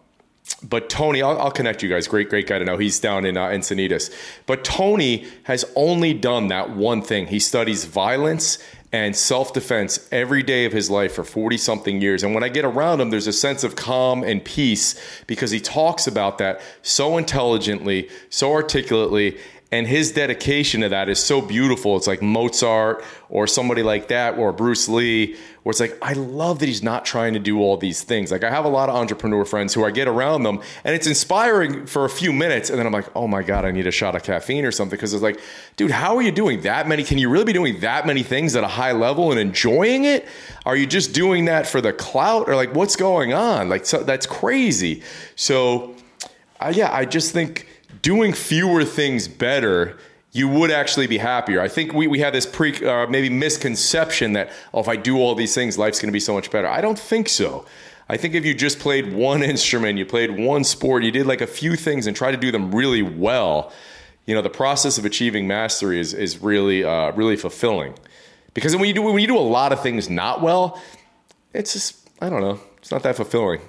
[0.63, 2.07] but Tony, I'll, I'll, connect you guys.
[2.07, 2.79] Great, great guy to know.
[2.79, 4.13] He's down in uh, Encinitas.
[4.47, 7.27] But Tony has only done that one thing.
[7.27, 8.59] He studies violence
[8.93, 12.23] and self defense every day of his life for 40 something years.
[12.23, 14.95] And when I get around him, there's a sense of calm and peace
[15.27, 19.39] because he talks about that so intelligently, so articulately,
[19.73, 21.97] and his dedication to that is so beautiful.
[21.97, 26.61] It's like Mozart or somebody like that, or Bruce Lee, where it's like, I love
[26.61, 28.31] that he's not trying to do all these things.
[28.31, 31.09] Like, I have a lot of entrepreneur friends who I get around them, and it's
[31.09, 32.71] inspiring for a few minutes.
[32.71, 34.97] And then I'm like, oh my God, I need a shot of caffeine or something.
[34.97, 35.41] Because it's like,
[35.75, 37.03] dude, how are you doing that many?
[37.03, 40.29] Can you really be doing that many things at a high level and enjoying it?
[40.65, 42.49] Are you just doing that for the clout?
[42.49, 43.69] Or like, what's going on?
[43.69, 45.03] Like, so, that's crazy.
[45.35, 45.97] So,
[46.61, 47.67] uh, yeah, I just think
[48.03, 49.99] doing fewer things better
[50.37, 51.63] you would actually be happier.
[51.63, 55.17] I think we, we have this pre uh, maybe misconception that oh, if I do
[55.17, 56.69] all these things, life's going to be so much better.
[56.69, 57.65] I don't think so.
[58.09, 61.41] I think if you just played one instrument, you played one sport, you did like
[61.41, 63.73] a few things and try to do them really well,
[64.27, 67.95] you know, the process of achieving mastery is is really uh, really fulfilling.
[68.53, 70.83] Because when you do when you do a lot of things not well,
[71.55, 73.61] it's just I don't know, it's not that fulfilling.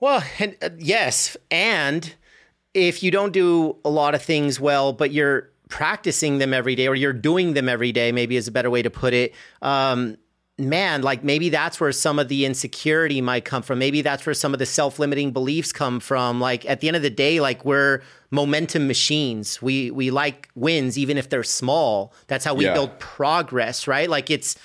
[0.00, 2.14] Well, and, uh, yes, and
[2.74, 6.88] if you don't do a lot of things well, but you're practicing them every day
[6.88, 9.34] or you're doing them every day, maybe is a better way to put it.
[9.62, 10.16] Um,
[10.58, 13.78] man, like maybe that's where some of the insecurity might come from.
[13.78, 16.40] Maybe that's where some of the self limiting beliefs come from.
[16.40, 19.62] Like at the end of the day, like we're momentum machines.
[19.62, 22.12] We we like wins even if they're small.
[22.26, 22.74] That's how we yeah.
[22.74, 24.10] build progress, right?
[24.10, 24.56] Like it's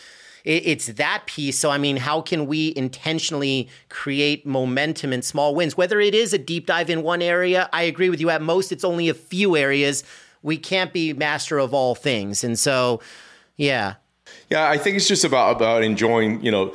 [0.43, 1.57] it, it's that piece.
[1.57, 5.77] So, I mean, how can we intentionally create momentum in small wins?
[5.77, 8.29] Whether it is a deep dive in one area, I agree with you.
[8.29, 10.03] At most, it's only a few areas.
[10.41, 12.43] We can't be master of all things.
[12.43, 13.01] And so,
[13.55, 13.95] yeah.
[14.49, 16.73] Yeah, I think it's just about about enjoying, you know,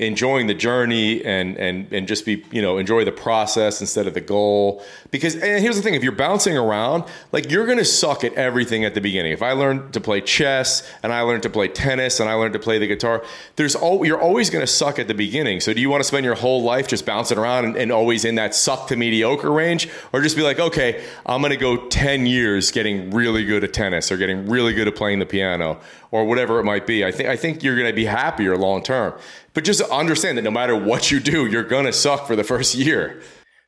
[0.00, 4.14] enjoying the journey and and and just be you know enjoy the process instead of
[4.14, 4.82] the goal.
[5.10, 8.84] Because and here's the thing if you're bouncing around like you're gonna suck at everything
[8.84, 9.32] at the beginning.
[9.32, 12.54] If i learned to play chess and i learned to play tennis and i learned
[12.54, 13.22] to play the guitar
[13.56, 15.60] there's all you're always gonna suck at the beginning.
[15.60, 18.24] So do you want to spend your whole life just bouncing around and, and always
[18.24, 19.88] in that suck to mediocre range?
[20.12, 24.10] Or just be like okay i'm gonna go 10 years getting really good at tennis
[24.10, 25.78] or getting really good at playing the piano
[26.10, 27.04] or whatever it might be.
[27.04, 29.12] I think i think you're gonna be happier long term
[29.60, 32.42] but just understand that no matter what you do, you're going to suck for the
[32.42, 33.20] first year.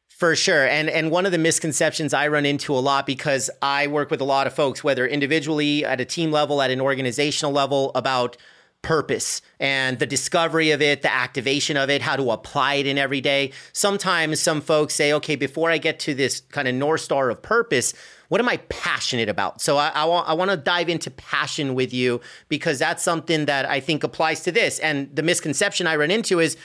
[0.09, 0.67] For sure.
[0.67, 4.23] And and one of the misconceptions I run into a lot because I work with
[4.23, 8.39] a lot of folks whether individually at a team level at an organizational level about
[8.83, 12.99] purpose and the discovery of it, the activation of it, how to apply it in
[12.99, 13.53] every day.
[13.73, 17.41] Sometimes some folks say, okay, before I get to this kind of North Star of
[17.43, 17.95] purpose,
[18.29, 19.61] what am I passionate about?
[19.61, 23.67] So I, I, I want to dive into passion with you because that's something that
[23.67, 24.79] I think applies to this.
[24.79, 26.57] And the misconception I run into is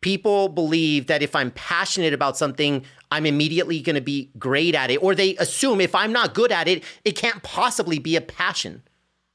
[0.00, 4.90] people believe that if I'm passionate about something, I'm immediately going to be great at
[4.90, 5.02] it.
[5.02, 8.82] Or they assume if I'm not good at it, it can't possibly be a passion,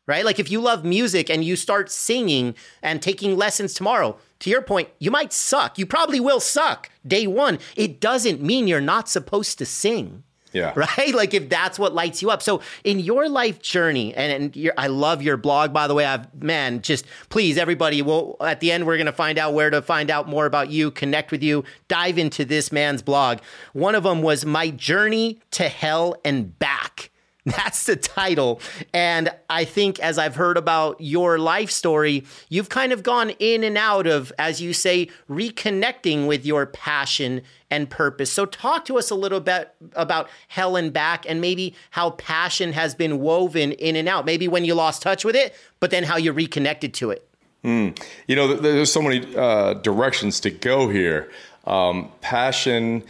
[0.07, 0.25] right?
[0.25, 4.61] Like if you love music and you start singing and taking lessons tomorrow, to your
[4.61, 5.77] point, you might suck.
[5.77, 7.59] You probably will suck day one.
[7.75, 10.23] It doesn't mean you're not supposed to sing.
[10.51, 10.73] Yeah.
[10.81, 11.13] Right.
[11.13, 12.41] Like if that's what lights you up.
[12.41, 16.05] So in your life journey, and, and I love your blog, by the way.
[16.05, 19.69] I've, man, just please, everybody, well, at the end, we're going to find out where
[19.69, 23.39] to find out more about you, connect with you, dive into this man's blog.
[23.73, 27.10] One of them was My Journey to Hell and Back.
[27.45, 28.61] That's the title.
[28.93, 33.63] And I think as I've heard about your life story, you've kind of gone in
[33.63, 38.31] and out of, as you say, reconnecting with your passion and purpose.
[38.31, 42.73] So talk to us a little bit about Hell and Back and maybe how passion
[42.73, 44.23] has been woven in and out.
[44.23, 47.27] Maybe when you lost touch with it, but then how you reconnected to it.
[47.63, 47.99] Mm.
[48.27, 51.31] You know, there's so many uh, directions to go here.
[51.65, 53.03] Um, passion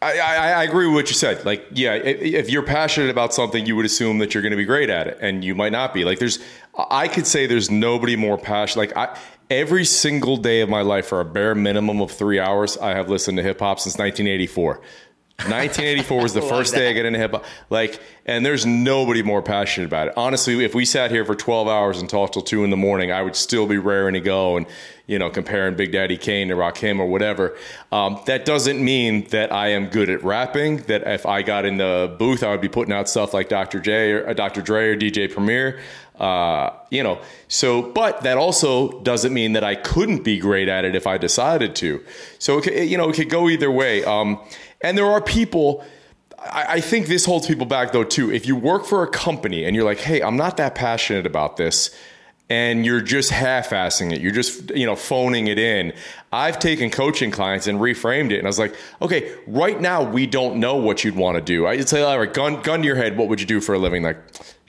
[0.00, 1.44] I, I, I, agree with what you said.
[1.44, 4.64] Like, yeah, if you're passionate about something, you would assume that you're going to be
[4.64, 6.04] great at it, and you might not be.
[6.04, 6.38] Like, there's,
[6.76, 8.94] I could say there's nobody more passionate.
[8.94, 9.18] Like, I,
[9.50, 13.08] every single day of my life, for a bare minimum of three hours, I have
[13.08, 14.80] listened to hip hop since 1984.
[15.44, 16.80] 1984 was the first that.
[16.80, 17.44] day I got into hip hop.
[17.70, 20.14] Like, and there's nobody more passionate about it.
[20.16, 23.12] Honestly, if we sat here for 12 hours and talked till two in the morning,
[23.12, 24.66] I would still be raring to go and,
[25.06, 27.56] you know, comparing Big Daddy Kane to Rakim or whatever.
[27.92, 30.78] Um, that doesn't mean that I am good at rapping.
[30.78, 33.78] That if I got in the booth, I would be putting out stuff like Dr.
[33.78, 34.60] J or uh, Dr.
[34.60, 35.78] Dre or DJ Premier.
[36.18, 40.84] Uh, you know, so, but that also doesn't mean that I couldn't be great at
[40.84, 42.02] it if I decided to.
[42.40, 44.04] So, it, you know, it could go either way.
[44.04, 44.40] Um,
[44.80, 45.84] and there are people.
[46.40, 48.32] I, think this holds people back though too.
[48.32, 51.56] If you work for a company and you're like, "Hey, I'm not that passionate about
[51.56, 51.90] this,"
[52.48, 55.92] and you're just half-assing it, you're just you know phoning it in.
[56.32, 60.26] I've taken coaching clients and reframed it, and I was like, "Okay, right now we
[60.26, 62.96] don't know what you'd want to do." I'd say, "All right, gun gun to your
[62.96, 64.18] head, what would you do for a living?" Like,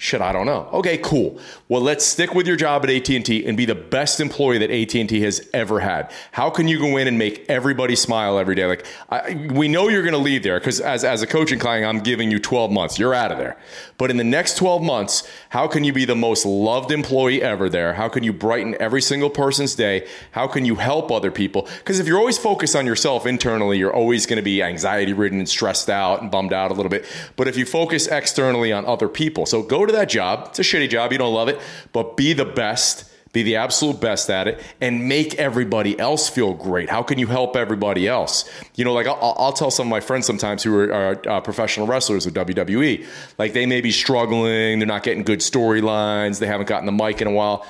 [0.02, 0.70] Shit, I don't know.
[0.72, 1.38] Okay, cool.
[1.68, 5.20] Well, let's stick with your job at AT&T and be the best employee that AT&T
[5.20, 6.10] has ever had.
[6.32, 8.66] How can you go in and make everybody smile every day?
[8.66, 11.86] Like, I, we know you're going to leave there because as, as a coaching client,
[11.86, 12.98] I'm giving you 12 months.
[12.98, 13.58] You're out of there.
[13.98, 17.68] But in the next 12 months, how can you be the most loved employee ever
[17.68, 17.94] there?
[17.94, 20.08] How can you brighten every single person's day?
[20.32, 21.68] How can you help other people?
[21.80, 25.40] Because if you're always focused on yourself internally, you're always going to be anxiety ridden
[25.40, 27.06] and stressed out and bummed out a little bit.
[27.36, 30.48] But if you focus externally on other people, so go to that job.
[30.50, 31.12] It's a shitty job.
[31.12, 31.60] You don't love it,
[31.92, 33.06] but be the best.
[33.32, 36.90] Be the absolute best at it and make everybody else feel great.
[36.90, 38.50] How can you help everybody else?
[38.74, 41.42] You know, like I'll, I'll tell some of my friends sometimes who are, are uh,
[41.42, 43.06] professional wrestlers with WWE,
[43.38, 47.22] like they may be struggling, they're not getting good storylines, they haven't gotten the mic
[47.22, 47.68] in a while.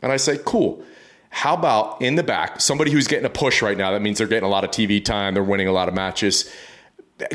[0.00, 0.82] And I say, cool.
[1.28, 3.90] How about in the back, somebody who's getting a push right now?
[3.90, 6.50] That means they're getting a lot of TV time, they're winning a lot of matches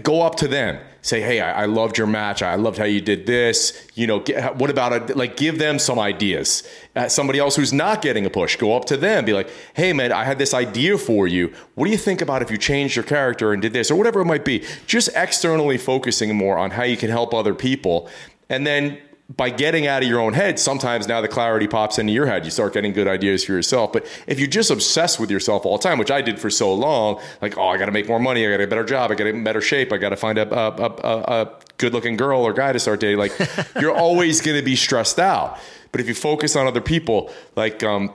[0.04, 0.80] go up to them.
[1.02, 2.42] Say hey I, I, loved your match.
[2.42, 3.88] I loved how you did this.
[3.96, 6.68] You know get, what about it like give them some ideas.
[6.96, 9.94] Uh, somebody else who's not getting a push go up to them be like hey
[9.94, 11.54] man i had this idea for you.
[11.76, 13.90] What do you think about if you changed your character and did this?
[13.90, 14.66] Or whatever it might be.
[14.86, 18.10] Just externally focusing more on how you can help other people.
[18.50, 18.98] And then
[19.36, 22.46] by getting out of your own head, sometimes now the clarity pops into your head.
[22.46, 23.92] You start getting good ideas for yourself.
[23.92, 26.74] But if you're just obsessed with yourself all the time, which I did for so
[26.74, 29.16] long, like, oh, I got to make more money, I got a better job, I
[29.16, 32.42] got in better shape, I got to find a, a, a, a good looking girl
[32.42, 33.34] or guy to start dating, like,
[33.82, 35.60] you're always going to be stressed out.
[35.92, 38.14] But if you focus on other people, like, um,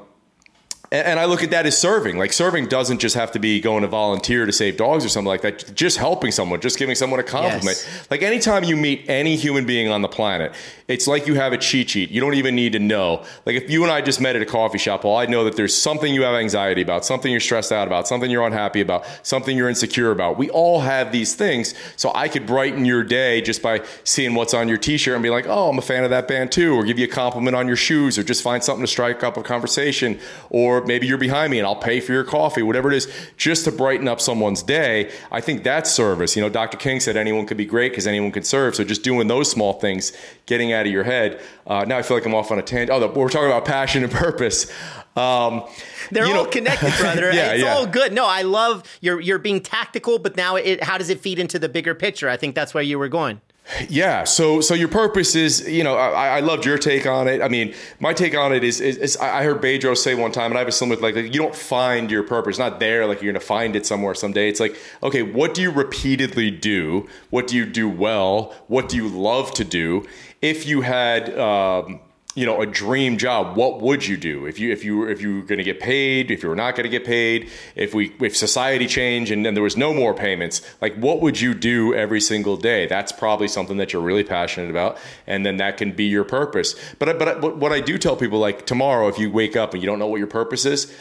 [0.93, 2.19] and I look at that as serving.
[2.19, 5.29] Like serving doesn't just have to be going to volunteer to save dogs or something
[5.29, 5.75] like that.
[5.75, 7.83] Just helping someone, just giving someone a compliment.
[7.83, 8.07] Yes.
[8.11, 10.53] Like anytime you meet any human being on the planet,
[10.89, 12.11] it's like you have a cheat sheet.
[12.11, 13.25] You don't even need to know.
[13.47, 15.57] Like if you and I just met at a coffee shop, well, I know that
[15.57, 19.07] there's something you have anxiety about, something you're stressed out about, something you're unhappy about,
[19.23, 20.37] something you're insecure about.
[20.37, 21.75] We all have these things.
[21.97, 25.31] So I could brighten your day just by seeing what's on your t-shirt and be
[25.31, 27.67] like, oh, I'm a fan of that band too, or give you a compliment on
[27.67, 30.21] your shoes, or just find something to strike up a conversation,
[30.51, 33.65] or maybe you're behind me and I'll pay for your coffee, whatever it is, just
[33.65, 35.11] to brighten up someone's day.
[35.31, 36.37] I think that's service.
[36.37, 36.77] You know, Dr.
[36.77, 38.75] King said anyone could be great because anyone could serve.
[38.75, 40.13] So just doing those small things,
[40.47, 41.41] getting out of your head.
[41.67, 42.91] Uh, now I feel like I'm off on a tangent.
[42.91, 44.71] Oh, we're talking about passion and purpose.
[45.17, 45.65] Um,
[46.11, 47.31] They're all know, connected, brother.
[47.35, 47.75] yeah, it's yeah.
[47.75, 48.13] all good.
[48.13, 51.59] No, I love you're you're being tactical, but now it, how does it feed into
[51.59, 52.29] the bigger picture?
[52.29, 53.41] I think that's where you were going.
[53.89, 54.25] Yeah.
[54.25, 57.41] So, so your purpose is, you know, I, I loved your take on it.
[57.41, 60.51] I mean, my take on it is, is, is, I heard Bedros say one time,
[60.51, 63.23] and I have a similar, like, like you don't find your purpose, not there, like
[63.23, 64.49] you're going to find it somewhere someday.
[64.49, 67.09] It's like, okay, what do you repeatedly do?
[67.31, 68.55] What do you do well?
[68.67, 70.07] What do you love to do?
[70.43, 72.01] If you had, um,
[72.35, 74.47] you know a dream job what would you do?
[74.47, 76.75] If you if you if you were going to get paid if you were not
[76.75, 80.15] going to get paid if we if society changed and then there was no more
[80.15, 82.87] payments like what would you do every single day?
[82.87, 86.75] That's probably something that you're really passionate about and then that can be your purpose.
[86.99, 89.87] But but what I do tell people like tomorrow if you wake up and you
[89.87, 90.95] don't know what your purpose is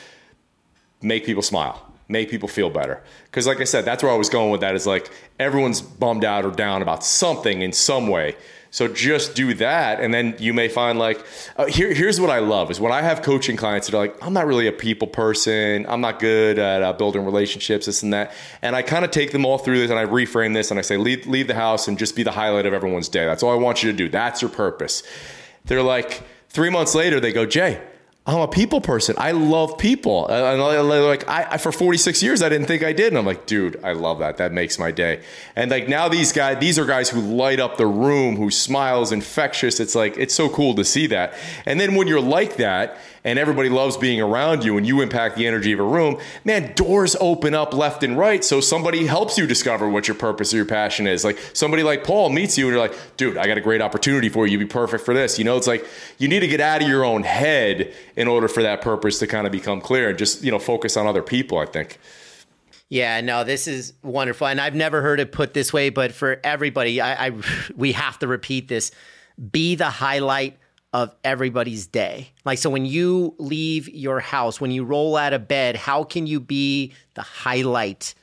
[1.01, 1.87] make people smile.
[2.09, 3.01] Make people feel better.
[3.25, 5.09] Because like I said that's where I was going with that is like
[5.39, 8.35] everyone's bummed out or down about something in some way
[8.73, 11.23] so just do that, and then you may find like
[11.57, 14.15] uh, here, here's what I love is when I have coaching clients that are like,
[14.25, 18.13] I'm not really a people person, I'm not good at uh, building relationships, this and
[18.13, 20.79] that, and I kind of take them all through this and I reframe this and
[20.79, 23.25] I say, leave, leave the house and just be the highlight of everyone's day.
[23.25, 24.07] That's all I want you to do.
[24.07, 25.03] That's your purpose.
[25.65, 27.81] They're like three months later, they go, Jay.
[28.23, 29.15] I'm a people person.
[29.17, 30.27] I love people.
[30.27, 33.07] And I, like I, for 46 years, I didn't think I did.
[33.07, 34.37] And I'm like, dude, I love that.
[34.37, 35.23] That makes my day.
[35.55, 39.11] And like now these guys, these are guys who light up the room, who smiles
[39.11, 39.79] infectious.
[39.79, 41.33] It's like, it's so cool to see that.
[41.65, 45.35] And then when you're like that and everybody loves being around you and you impact
[45.35, 48.43] the energy of a room, man, doors open up left and right.
[48.43, 51.23] So somebody helps you discover what your purpose or your passion is.
[51.23, 54.29] Like somebody like Paul meets you and you're like, dude, I got a great opportunity
[54.29, 54.53] for you.
[54.53, 55.37] You'd be perfect for this.
[55.37, 55.85] You know, it's like
[56.17, 59.27] you need to get out of your own head in order for that purpose to
[59.27, 61.99] kind of become clear and just, you know, focus on other people, I think.
[62.89, 64.47] Yeah, no, this is wonderful.
[64.47, 67.31] And I've never heard it put this way, but for everybody, I, I
[67.75, 68.91] we have to repeat this.
[69.51, 70.57] Be the highlight
[70.93, 72.31] of everybody's day.
[72.43, 76.27] Like, so when you leave your house, when you roll out of bed, how can
[76.27, 78.13] you be the highlight?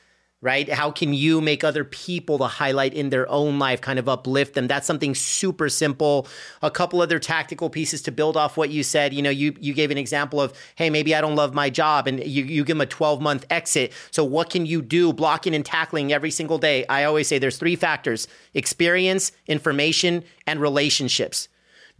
[0.41, 0.69] Right?
[0.69, 4.53] How can you make other people the highlight in their own life, kind of uplift
[4.53, 4.67] them?
[4.67, 6.27] That's something super simple.
[6.61, 9.13] A couple other tactical pieces to build off what you said.
[9.13, 12.07] You know, you you gave an example of, hey, maybe I don't love my job,
[12.07, 13.91] and you, you give them a 12 month exit.
[14.11, 16.85] So what can you do blocking and tackling every single day?
[16.87, 21.49] I always say there's three factors experience, information, and relationships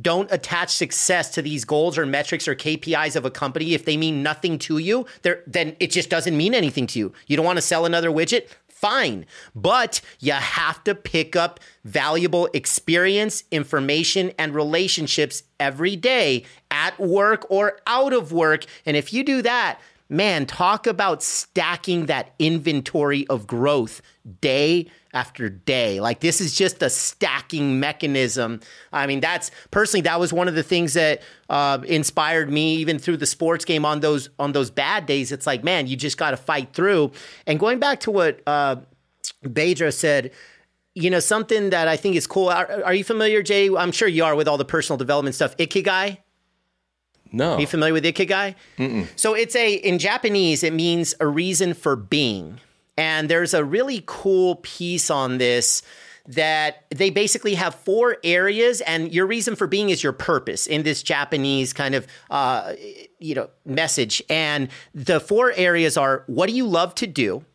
[0.02, 3.97] don't attach success to these goals or metrics or KPIs of a company if they
[3.97, 5.06] mean nothing to you.
[5.24, 7.14] Then it just doesn't mean anything to you.
[7.28, 8.47] You don't want to sell another widget?
[8.68, 9.26] Fine.
[9.54, 17.45] But you have to pick up valuable experience, information, and relationships every day at work
[17.50, 18.64] or out of work.
[18.86, 24.02] And if you do that, man, talk about stacking that inventory of growth
[24.39, 25.99] day after day.
[25.99, 28.60] Like this is just a stacking mechanism.
[28.93, 32.99] I mean, that's personally that was one of the things that uh, inspired me even
[32.99, 35.32] through the sports game on those on those bad days.
[35.32, 37.12] It's like, man, you just got to fight through.
[37.47, 38.78] And going back to what uh,
[39.43, 40.32] Bedros said.
[40.95, 42.49] You know, something that I think is cool.
[42.49, 43.70] Are, are you familiar, Jay?
[43.70, 45.55] I'm sure you are with all the personal development stuff.
[45.55, 46.18] Ikigai?
[47.32, 47.53] No.
[47.53, 48.55] Are you familiar with Ikigai?
[48.78, 49.07] Mm-mm.
[49.16, 52.60] So it's a, in Japanese, it means a reason for being.
[53.00, 55.82] And there's a really cool piece on this
[56.28, 60.84] that they basically have four areas and your reason for being is your purpose in
[60.84, 62.74] this japanese kind of uh,
[63.18, 64.22] you know message.
[64.30, 67.45] And the four areas are what do you love to do?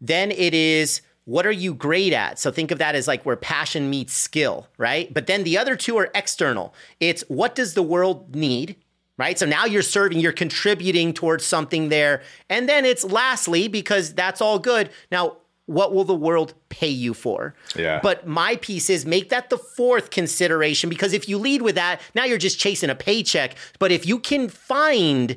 [0.00, 2.38] Then it is what are you great at?
[2.38, 5.12] So think of that as like where passion meets skill right?
[5.12, 6.72] But then the other two are external.
[7.00, 8.76] It's what does the world need
[9.16, 9.38] right?
[9.38, 12.22] So now you're serving, you're contributing towards something there.
[12.48, 14.90] And then it's lastly, because that's all good.
[15.10, 15.36] Now,
[15.66, 17.54] what will the world pay you for?
[17.74, 18.00] Yeah.
[18.02, 22.00] But my piece is make that the fourth consideration because if you lead with that,
[22.14, 23.56] now you're just chasing a paycheck.
[23.78, 25.36] But if you can find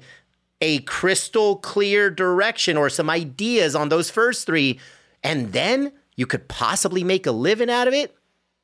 [0.60, 4.80] a crystal clear direction or some ideas on those first three,
[5.24, 8.16] and then you could possibly make a living out of it,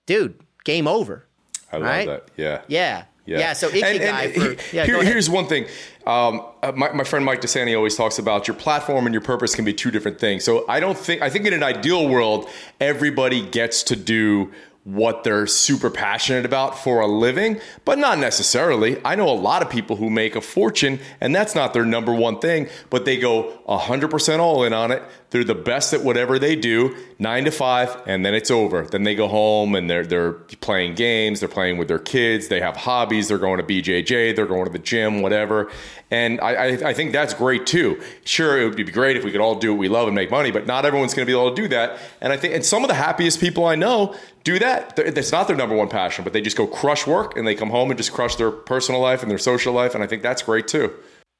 [0.05, 1.26] dude, game over.
[1.72, 2.07] I love right?
[2.07, 2.30] that.
[2.36, 2.61] Yeah.
[2.68, 3.05] Yeah.
[3.26, 3.39] Yeah.
[3.39, 3.53] Yeah.
[3.53, 5.65] so Ikigai And- and for, yeah, here- here's one thing.
[6.05, 9.55] Um, uh, my, my friend Mike DeSanti always talks about your platform and your purpose
[9.55, 10.43] can be two different things.
[10.43, 12.49] So I don't think I think in an ideal world,
[12.82, 14.51] everybody gets to do
[14.86, 18.99] what they're super passionate about for a living, but not necessarily.
[19.05, 22.13] I know a lot of people who make a fortune and that's not their number
[22.13, 25.01] one thing, but they go 100% all in on it.
[25.34, 28.84] They're the best at whatever they do, 9 to 5, and then it's over.
[28.84, 32.59] Then they go home and they're they're playing games, they're playing with their kids, they
[32.59, 35.71] have hobbies, they're going to BJJ, they're going to the gym, whatever.
[36.11, 37.99] And I, I, I think that's great too.
[38.25, 40.29] Sure, it would be great if we could all do what we love and make
[40.29, 41.97] money, but not everyone's going to be able to do that.
[42.21, 44.95] And I think, and some of the happiest people I know do that.
[44.95, 47.71] That's not their number one passion, but they just go crush work and they come
[47.71, 49.95] home and just crush their personal life and their social life.
[49.95, 50.93] And I think that's great too.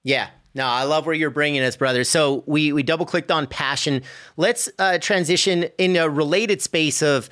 [0.04, 0.30] Yeah.
[0.56, 2.04] No, I love where you're bringing us, brother.
[2.04, 4.04] So we we double clicked on passion.
[4.38, 7.30] Let's uh, transition in a related space of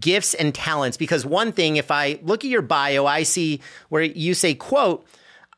[0.00, 4.02] gifts and talents because one thing, if I look at your bio, I see where
[4.02, 5.06] you say, "quote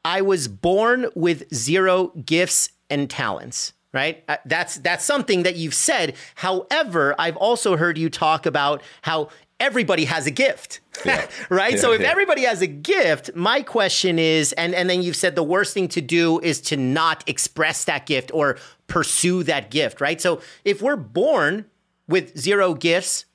[0.04, 4.22] I was born with zero gifts and talents." Right?
[4.28, 6.14] Uh, That's that's something that you've said.
[6.34, 9.30] However, I've also heard you talk about how
[9.61, 10.80] everybody has a gift.
[11.48, 11.78] right?
[11.78, 12.11] so if yeah.
[12.11, 15.88] everybody has a gift, my question is and and then you've said the worst thing
[15.88, 20.20] to do is to not express that gift or pursue that gift, right?
[20.20, 21.66] So if we're born
[22.09, 23.26] with zero gifts,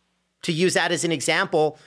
[0.44, 1.80] to use that as an example,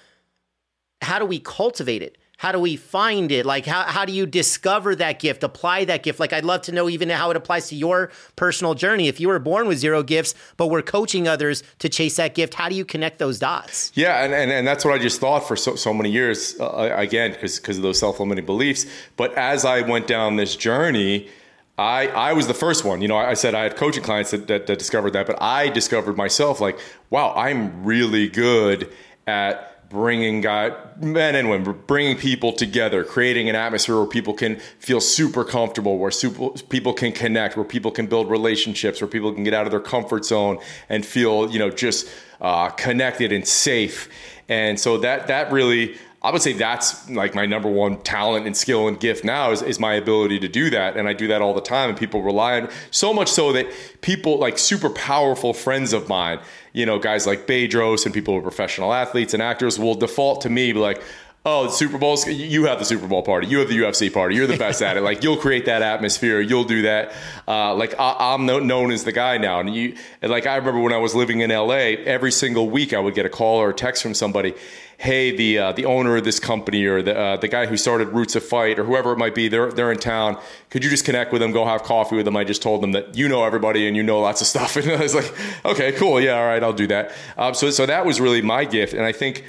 [1.02, 2.18] how do we cultivate it?
[2.38, 3.46] How do we find it?
[3.46, 6.20] Like, how, how do you discover that gift, apply that gift?
[6.20, 9.08] Like, I'd love to know even how it applies to your personal journey.
[9.08, 12.52] If you were born with zero gifts, but we're coaching others to chase that gift,
[12.52, 13.90] how do you connect those dots?
[13.94, 16.92] Yeah, and, and, and that's what I just thought for so, so many years, uh,
[16.94, 18.84] again, because of those self limiting beliefs.
[19.16, 21.30] But as I went down this journey,
[21.78, 23.00] I, I was the first one.
[23.00, 25.68] You know, I said I had coaching clients that, that, that discovered that, but I
[25.70, 26.78] discovered myself like,
[27.08, 28.92] wow, I'm really good
[29.26, 34.56] at bringing guy, men and women, bringing people together, creating an atmosphere where people can
[34.78, 39.32] feel super comfortable, where super, people can connect, where people can build relationships, where people
[39.32, 40.58] can get out of their comfort zone
[40.88, 42.08] and feel, you know, just
[42.40, 44.08] uh, connected and safe.
[44.48, 48.56] And so that that really, I would say that's like my number one talent and
[48.56, 50.96] skill and gift now is, is my ability to do that.
[50.96, 51.90] And I do that all the time.
[51.90, 53.66] And people rely on so much so that
[54.00, 56.40] people like super powerful friends of mine,
[56.76, 60.42] you know, guys like Bedros and people who are professional athletes and actors will default
[60.42, 61.02] to me, be like,
[61.46, 64.48] oh, Super Bowl's, you have the Super Bowl party, you have the UFC party, you're
[64.48, 65.02] the best at it.
[65.02, 67.12] Like you'll create that atmosphere, you'll do that.
[67.46, 69.60] Uh, like I, I'm no, known as the guy now.
[69.60, 72.92] And you, and like I remember when I was living in LA, every single week
[72.92, 74.54] I would get a call or a text from somebody.
[74.98, 78.08] Hey, the uh, the owner of this company or the uh, the guy who started
[78.08, 80.40] Roots of Fight or whoever it might be, they're they're in town.
[80.70, 82.34] Could you just connect with them, go have coffee with them?
[82.34, 84.74] I just told them that you know everybody and you know lots of stuff.
[84.86, 85.32] And I was like,
[85.66, 87.12] okay, cool, yeah, all right, I'll do that.
[87.36, 89.44] Um, so so that was really my gift, and I think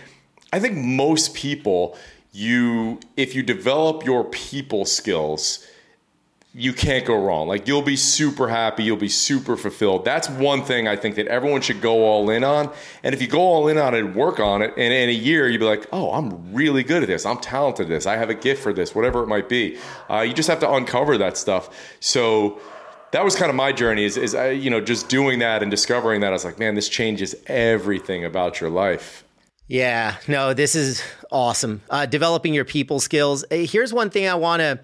[0.51, 1.97] I think most people,
[2.31, 5.65] you if you develop your people skills,
[6.53, 7.47] you can't go wrong.
[7.47, 10.05] Like you'll be super happy, you'll be super fulfilled.
[10.05, 12.71] That's one thing I think that everyone should go all in on.
[13.03, 15.47] And if you go all in on it work on it, and in a year
[15.47, 17.25] you'd be like, oh, I'm really good at this.
[17.25, 18.07] I'm talented at this.
[18.07, 19.77] I have a gift for this, whatever it might be.
[20.09, 21.69] Uh, you just have to uncover that stuff.
[21.99, 22.59] So
[23.11, 25.69] that was kind of my journey is, is I, you know, just doing that and
[25.69, 26.29] discovering that.
[26.29, 29.23] I was like, man, this changes everything about your life.
[29.67, 31.81] Yeah, no, this is awesome.
[31.89, 33.43] Uh, developing your people skills.
[33.51, 34.79] Here's one thing I want to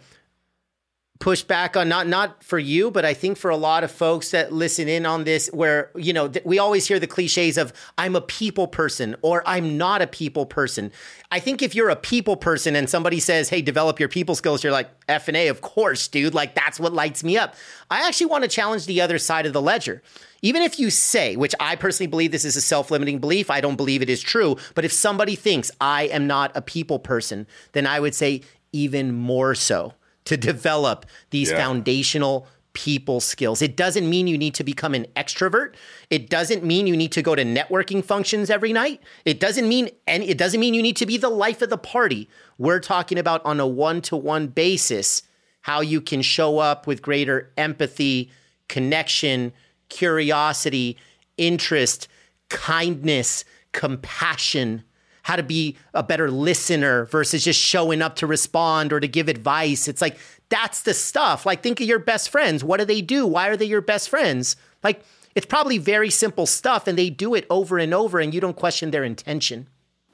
[1.20, 4.32] push back on not not for you but i think for a lot of folks
[4.32, 7.72] that listen in on this where you know th- we always hear the cliches of
[7.98, 10.92] i'm a people person or i'm not a people person.
[11.32, 14.64] I think if you're a people person and somebody says hey develop your people skills
[14.64, 16.34] you're like f and a of course dude.
[16.34, 17.56] Like that's what lights me up.
[17.90, 20.02] I actually want to challenge the other side of the ledger.
[20.42, 23.62] Even if you say, which I personally believe this is a self limiting belief, I
[23.62, 27.48] don't believe it is true, but if somebody thinks I am not a people person,
[27.72, 28.42] then I would say
[28.72, 29.94] even more so
[30.26, 31.58] to develop these Yeah.
[31.58, 33.62] foundational people skills.
[33.62, 35.76] It doesn't mean you need to become an extrovert.
[36.10, 39.00] It doesn't mean you need to go to networking functions every night.
[39.26, 41.78] It doesn't mean and it doesn't mean you need to be the life of the
[41.78, 42.28] party.
[42.58, 45.22] We're talking about on a one-to-one basis
[45.62, 48.32] how you can show up with greater empathy,
[48.70, 49.54] connection,
[49.90, 50.98] curiosity,
[51.38, 52.08] interest,
[52.50, 54.84] kindness, compassion,
[55.24, 59.28] how to be a better listener versus just showing up to respond or to give
[59.28, 59.88] advice.
[59.88, 60.18] It's like
[60.50, 61.46] that's the stuff.
[61.46, 62.64] Like think of your best friends.
[62.64, 63.26] What do they do?
[63.26, 64.56] Why are they your best friends?
[64.84, 65.04] Like
[65.34, 68.56] it's probably very simple stuff and they do it over and over and you don't
[68.56, 69.68] question their intention.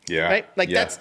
[0.08, 0.24] Yeah.
[0.24, 0.46] Right?
[0.56, 0.86] Like yeah.
[0.86, 1.00] that's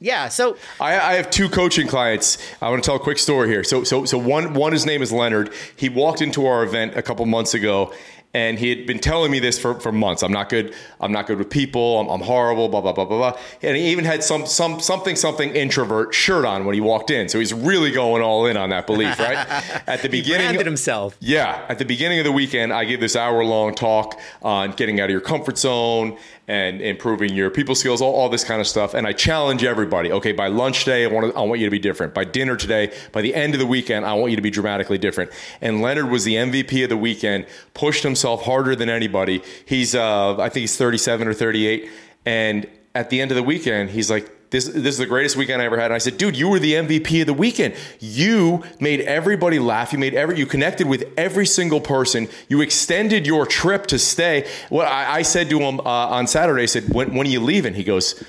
[0.00, 0.28] yeah.
[0.28, 2.38] So I, I, have two coaching clients.
[2.62, 3.62] I want to tell a quick story here.
[3.62, 5.52] So, so, so one, one, his name is Leonard.
[5.76, 7.92] He walked into our event a couple months ago,
[8.32, 10.22] and he had been telling me this for, for months.
[10.22, 10.74] I'm not good.
[11.00, 11.98] I'm not good with people.
[11.98, 12.68] I'm, I'm, horrible.
[12.68, 13.40] Blah blah blah blah blah.
[13.62, 17.28] And he even had some some something something introvert shirt on when he walked in.
[17.28, 19.36] So he's really going all in on that belief, right?
[19.88, 21.16] At the beginning, he himself.
[21.20, 25.00] Yeah, at the beginning of the weekend, I gave this hour long talk on getting
[25.00, 26.16] out of your comfort zone
[26.46, 28.94] and improving your people skills, all, all this kind of stuff.
[28.94, 30.10] And I challenge everybody.
[30.12, 32.12] Okay, by lunch today, I want to, I want you to be different.
[32.12, 34.98] By dinner today, by the end of the weekend, I want you to be dramatically
[34.98, 35.30] different.
[35.60, 37.46] And Leonard was the MVP of the weekend.
[37.74, 39.42] Pushed himself harder than anybody.
[39.64, 41.88] He's uh, I think he's 37 or 38,
[42.24, 45.62] and at the end of the weekend, he's like, this, this is the greatest weekend
[45.62, 45.86] I ever had.
[45.86, 47.74] And I said, dude, you were the MVP of the weekend.
[48.00, 49.92] You made everybody laugh.
[49.92, 52.28] You made every, you connected with every single person.
[52.48, 54.48] You extended your trip to stay.
[54.68, 57.40] What I, I said to him uh, on Saturday, I said, when, when are you
[57.40, 57.74] leaving?
[57.74, 58.22] He goes,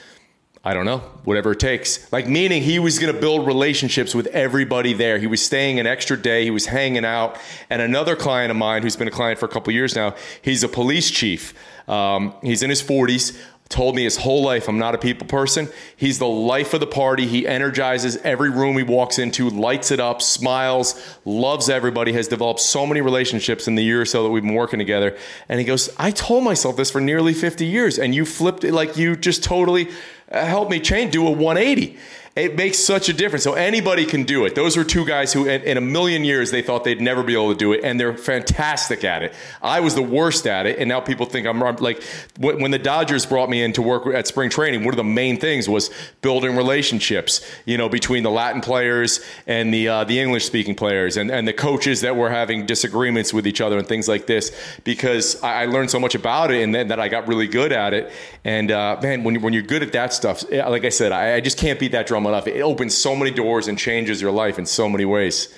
[0.64, 2.12] I don't know, whatever it takes.
[2.12, 5.18] Like, meaning he was going to build relationships with everybody there.
[5.18, 7.40] He was staying an extra day, he was hanging out.
[7.72, 10.64] And another client of mine who's been a client for a couple years now, he's
[10.64, 11.56] a police chief.
[11.90, 13.40] Um, he's in his 40s
[13.72, 15.70] told me his whole life I'm not a people person.
[15.96, 17.26] He's the life of the party.
[17.26, 22.60] He energizes every room he walks into, lights it up, smiles, loves everybody, has developed
[22.60, 25.18] so many relationships in the year or so that we've been working together.
[25.50, 28.74] And he goes, I told myself this for nearly 50 years, and you flipped it
[28.74, 29.90] like you just totally
[30.32, 31.98] uh, helped me change, do a 180
[32.34, 33.44] it makes such a difference.
[33.44, 34.56] So anybody can do it.
[34.56, 37.34] Those were two guys who, in, in, a million years, they thought they'd never be
[37.34, 39.34] able to do it, and they're fantastic at it.
[39.62, 42.02] I was the worst at it, and now people think I'm like.
[42.40, 45.40] When the Dodgers brought me in to work at spring training, one of the main
[45.40, 45.90] things was
[46.22, 47.46] building relationships.
[47.66, 51.46] You know, between the Latin players and the uh, the English speaking players, and and
[51.46, 54.52] the coaches that were having disagreements with each other and things like this.
[54.86, 57.74] Because I, I learned so much about it, and then that I got really good
[57.74, 58.12] at it.
[58.46, 61.42] And uh, man, when when you're good at that stuff, like I said, I, I
[61.42, 62.48] just can't beat that drum enough.
[62.48, 65.54] It opens so many doors and changes your life in so many ways.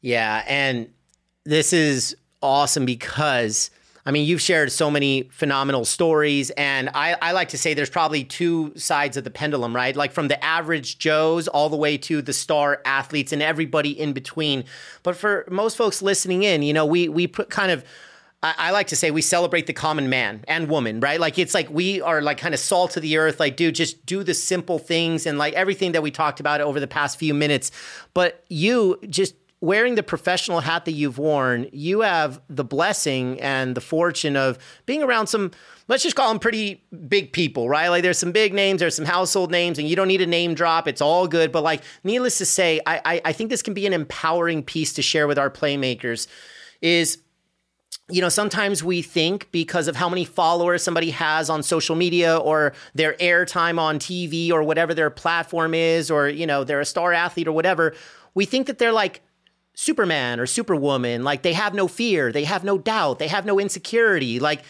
[0.00, 0.88] Yeah, and
[1.44, 3.70] this is awesome because
[4.06, 7.90] I mean you've shared so many phenomenal stories, and I, I like to say there's
[7.90, 9.94] probably two sides of the pendulum, right?
[9.94, 14.12] Like from the average Joes all the way to the star athletes and everybody in
[14.12, 14.64] between.
[15.02, 17.84] But for most folks listening in, you know, we we put kind of
[18.42, 21.20] I, I, like to say we celebrate the common man and woman, right?
[21.20, 23.38] Like it's like we are like kind of salt of the earth.
[23.38, 26.80] Like, dude, just do the simple things and like everything that we talked about over
[26.80, 27.70] the past few minutes.
[28.14, 33.74] But you just wearing the professional hat that you've worn, you have the blessing and
[33.74, 35.50] the fortune of being around some,
[35.86, 37.88] let's just call them pretty big people, right?
[37.88, 40.54] Like there's some big names, there's some household names, and you don't need a name
[40.54, 40.88] drop.
[40.88, 41.52] It's all good.
[41.52, 44.94] But like, needless to say, I, I, I think this can be an empowering piece
[44.94, 46.26] to share with our playmakers
[46.80, 47.18] is
[48.10, 52.36] you know, sometimes we think because of how many followers somebody has on social media
[52.36, 56.84] or their airtime on TV or whatever their platform is, or, you know, they're a
[56.84, 57.94] star athlete or whatever,
[58.34, 59.22] we think that they're like
[59.74, 61.24] Superman or Superwoman.
[61.24, 64.38] Like they have no fear, they have no doubt, they have no insecurity.
[64.38, 64.62] Like,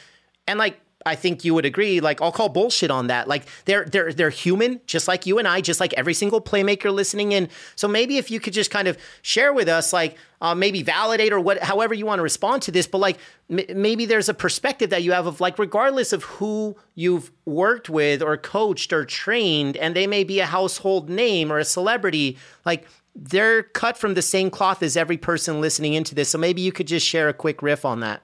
[0.47, 2.01] and like, I think you would agree.
[2.01, 3.27] Like, I'll call bullshit on that.
[3.27, 6.93] Like, they're they're they're human, just like you and I, just like every single playmaker
[6.93, 7.49] listening in.
[7.75, 11.33] So maybe if you could just kind of share with us, like, uh, maybe validate
[11.33, 13.19] or what, however you want to respond to this, but like
[13.51, 17.89] m- maybe there's a perspective that you have of like, regardless of who you've worked
[17.89, 22.37] with or coached or trained, and they may be a household name or a celebrity,
[22.65, 26.29] like they're cut from the same cloth as every person listening into this.
[26.29, 28.23] So maybe you could just share a quick riff on that.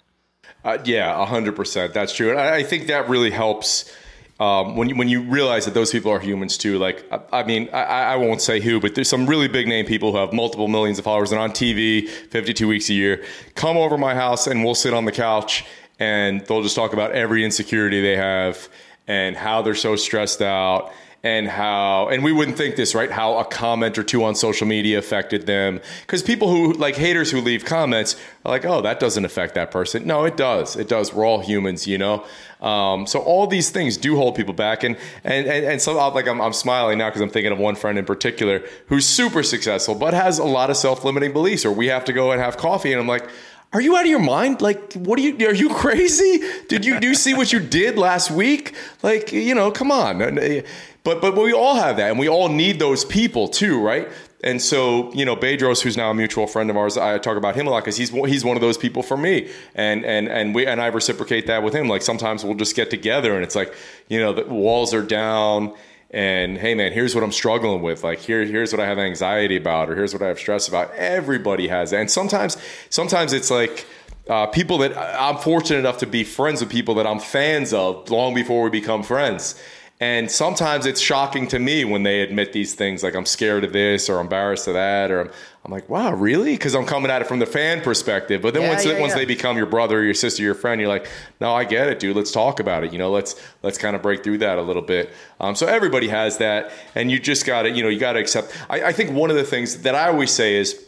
[0.64, 1.94] Uh, yeah, hundred percent.
[1.94, 3.90] That's true, and I, I think that really helps.
[4.38, 7.42] Um, when you, when you realize that those people are humans too, like I, I
[7.44, 10.34] mean, I, I, won't say who, but there's some really big name people who have
[10.34, 13.24] multiple millions of followers and on TV 52 weeks a year.
[13.54, 15.64] Come over my house and we'll sit on the couch
[15.98, 18.68] and they'll just talk about every insecurity they have
[19.06, 20.92] and how they're so stressed out
[21.26, 23.10] and how and we wouldn't think this right?
[23.10, 25.80] How a comment or two on social media affected them.
[26.02, 28.14] Because people who like haters who leave comments
[28.44, 30.06] are like oh that doesn't affect that person.
[30.06, 30.76] No it does.
[30.76, 31.12] It does.
[31.12, 32.24] We're all humans you know?
[32.60, 34.84] Um, so all these things do hold people back.
[34.84, 37.74] And and and, and so like I'm, I'm smiling now because i'm thinking of one
[37.74, 41.88] friend in particular who's super successful but has a lot of self-limiting beliefs or we
[41.88, 42.92] have to go and have coffee.
[42.92, 43.28] And i'm like
[43.72, 44.62] are you out of your mind?
[44.62, 45.46] Like, what are you?
[45.46, 46.40] Are you crazy?
[46.68, 48.74] Did you do see what you did last week?
[49.02, 50.22] Like, you know, come on.
[50.38, 50.62] Eh,
[51.04, 54.08] but but we all have that, and we all need those people too, right?
[54.44, 57.56] And so, you know, Bedros, who's now a mutual friend of ours, I talk about
[57.56, 60.54] him a lot because he's he's one of those people for me, and and and
[60.54, 61.88] we and I reciprocate that with him.
[61.88, 63.74] Like sometimes we'll just get together, and it's like,
[64.08, 65.74] you know, the walls are down,
[66.16, 68.02] and hey, man, here's what I'm struggling with.
[68.02, 70.90] Like here, here's what I have anxiety about, or here's what I have stress about.
[70.94, 72.56] Everybody has and sometimes,
[72.88, 73.84] sometimes it's like
[74.26, 78.10] uh, people that I'm fortunate enough to be friends with people that I'm fans of
[78.10, 79.62] long before we become friends.
[80.00, 83.74] And sometimes it's shocking to me when they admit these things, like I'm scared of
[83.74, 85.30] this or embarrassed of that, or I'm,
[85.66, 86.52] I'm like, wow, really?
[86.52, 88.40] Because I'm coming at it from the fan perspective.
[88.40, 89.18] But then Yeah, once yeah, once yeah.
[89.18, 91.08] they become your brother, your sister, your friend, you're like,
[91.40, 92.14] no, I get it, dude.
[92.14, 92.92] Let's talk about it.
[92.92, 95.12] You know, let's let's kind of break through that a little bit.
[95.40, 98.20] Um, so everybody has that, and you just got to, you know, you got to
[98.20, 98.56] accept.
[98.70, 100.80] I, I think one of the things that I always say is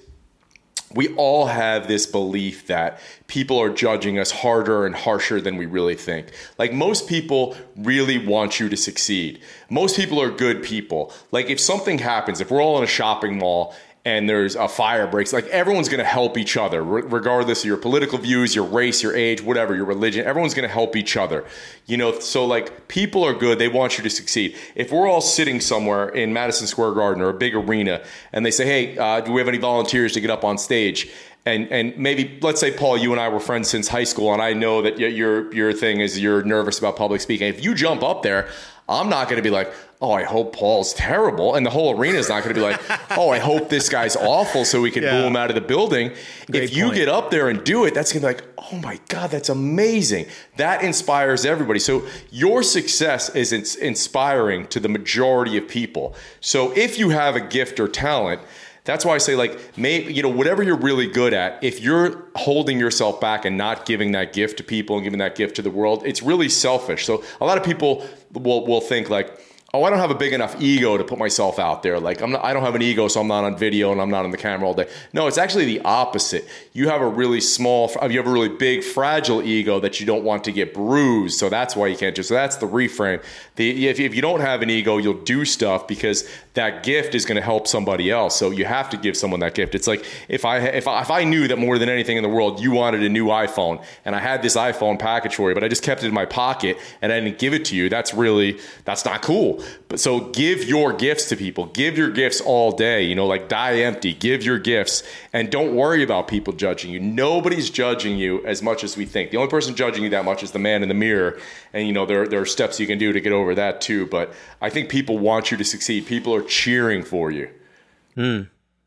[0.94, 5.66] we all have this belief that people are judging us harder and harsher than we
[5.66, 6.28] really think.
[6.56, 9.40] Like most people really want you to succeed.
[9.68, 11.12] Most people are good people.
[11.30, 13.74] Like if something happens, if we're all in a shopping mall
[14.09, 17.66] and there's a fire breaks, like everyone's going to help each other, re- regardless of
[17.66, 20.24] your political views, your race, your age, whatever, your religion.
[20.24, 21.44] Everyone's going to help each other.
[21.84, 23.59] You know, so like people are good.
[23.59, 24.56] They want you to succeed.
[24.74, 28.02] If we're all sitting somewhere in Madison Square Garden or a big arena,
[28.32, 31.11] and they say, "Hey, uh, do we have any volunteers to get up on stage?"
[31.44, 34.40] and and maybe let's say Paul, you and I were friends since high school, and
[34.40, 37.48] I know that your your thing is you're nervous about public speaking.
[37.48, 38.48] If you jump up there,
[38.89, 42.18] I'm not going to be like, oh, I hope Paul's terrible, and the whole arena
[42.18, 42.80] is not going to be like,
[43.18, 45.11] oh, I hope this guy's awful, so we can Yeah.
[45.20, 46.12] boo him out of the building.
[46.51, 46.95] Great if you point.
[46.97, 49.49] get up there and do it, that's going to be like, oh my god, that's
[49.49, 50.26] amazing.
[50.57, 51.80] That inspires everybody.
[51.80, 56.14] So your success is ins- inspiring to the majority of people.
[56.41, 58.41] So if you have a gift or talent.
[58.84, 62.24] That's why I say, like, maybe, you know, whatever you're really good at, if you're
[62.36, 65.62] holding yourself back and not giving that gift to people and giving that gift to
[65.62, 67.05] the world, it's really selfish.
[67.05, 69.38] So a lot of people will, will think, like,
[69.74, 72.00] oh, I don't have a big enough ego to put myself out there.
[72.00, 74.08] Like, I'm not, I don't have an ego, so I'm not on video and I'm
[74.08, 74.88] not on the camera all day.
[75.12, 76.48] No, it's actually the opposite.
[76.72, 80.24] You have a really small, you have a really big, fragile ego that you don't
[80.24, 81.38] want to get bruised.
[81.38, 82.22] So that's why you can't do.
[82.22, 83.22] So that's the reframe.
[83.56, 86.26] The if, if you don't have an ego, you'll do stuff because
[86.59, 88.36] that gift is going to help somebody else.
[88.36, 89.76] So you have to give someone that gift.
[89.76, 92.28] It's like if I if I, if I knew that more than anything in the
[92.28, 95.62] world you wanted a new iPhone and I had this iPhone package for you, but
[95.62, 98.12] I just kept it in my pocket and I didn't give it to you, that's
[98.12, 99.62] really that's not cool.
[99.86, 101.66] But so give your gifts to people.
[101.66, 103.04] Give your gifts all day.
[103.04, 104.12] You know, like die empty.
[104.12, 106.98] Give your gifts and don't worry about people judging you.
[106.98, 109.30] Nobody's judging you as much as we think.
[109.30, 111.38] The only person judging you that much is the man in the mirror.
[111.72, 114.06] And you know there there are steps you can do to get over that too.
[114.06, 116.06] But I think people want you to succeed.
[116.06, 117.49] People are cheering for you.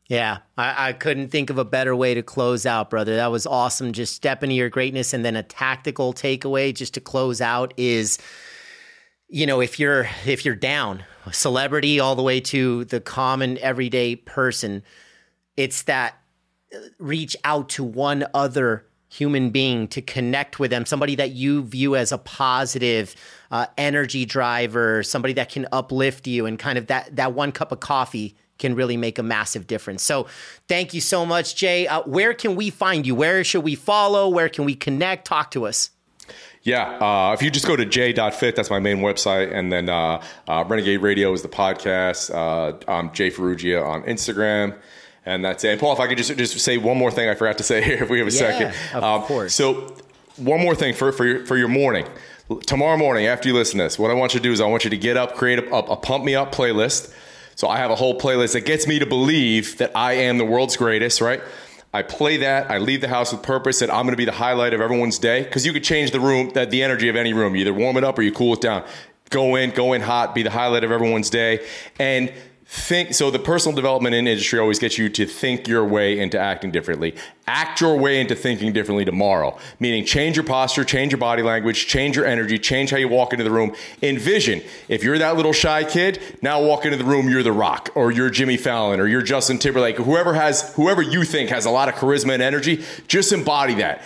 [0.08, 3.16] Yeah, I, I couldn't think of a better way to close out, brother.
[3.16, 3.92] That was awesome.
[3.92, 5.14] Just step into your greatness.
[5.14, 8.18] And then a tactical takeaway just to close out is,
[9.28, 14.16] you know, if you're if you're down, celebrity all the way to the common everyday
[14.16, 14.82] person,
[15.56, 16.18] it's that
[16.74, 21.62] uh, reach out to one other human being to connect with them, somebody that you
[21.62, 23.14] view as a positive
[23.52, 27.70] uh, energy driver, somebody that can uplift you, and kind of that that one cup
[27.70, 30.02] of coffee can really make a massive difference.
[30.02, 30.26] So,
[30.68, 31.86] thank you so much, Jay.
[31.86, 33.14] Uh, where can we find you?
[33.14, 34.28] Where should we follow?
[34.28, 35.26] Where can we connect?
[35.26, 35.90] Talk to us.
[36.64, 40.22] Yeah, uh, if you just go to j.fit, that's my main website, and then uh,
[40.46, 42.32] uh, Renegade Radio is the podcast.
[42.32, 44.78] Uh, I'm Jay Ferruggia on Instagram,
[45.26, 45.70] and that's it.
[45.70, 47.82] And Paul, if I could just just say one more thing, I forgot to say
[47.88, 48.04] here.
[48.04, 49.54] If we have a Yeah, second, of Um, course.
[49.54, 49.92] So,
[50.36, 52.06] one more thing for for your for your morning.
[52.60, 54.66] Tomorrow morning, after you listen to this, what I want you to do is I
[54.66, 57.12] want you to get up, create a, a, pump me up playlist.
[57.54, 60.44] So I have a whole playlist that gets me to believe that I am the
[60.44, 61.42] world's greatest, right?
[61.94, 62.70] I play that.
[62.70, 65.18] I leave the house with purpose that I'm going to be the highlight of everyone's
[65.18, 67.54] day because you could change the room, that the energy of any room.
[67.54, 68.84] You either warm it up or you cool it down.
[69.28, 71.66] Go in, go in hot, be the highlight of everyone's day,
[71.98, 72.32] and
[72.72, 73.12] think.
[73.12, 76.70] So the personal development in industry always gets you to think your way into acting
[76.70, 77.14] differently.
[77.46, 79.58] Act your way into thinking differently tomorrow.
[79.78, 83.34] Meaning, change your posture, change your body language, change your energy, change how you walk
[83.34, 83.74] into the room.
[84.00, 87.90] Envision if you're that little shy kid, now walk into the room, you're The Rock,
[87.94, 91.70] or you're Jimmy Fallon, or you're Justin Timberlake, whoever has, whoever you think has a
[91.70, 94.02] lot of charisma and energy, just embody that.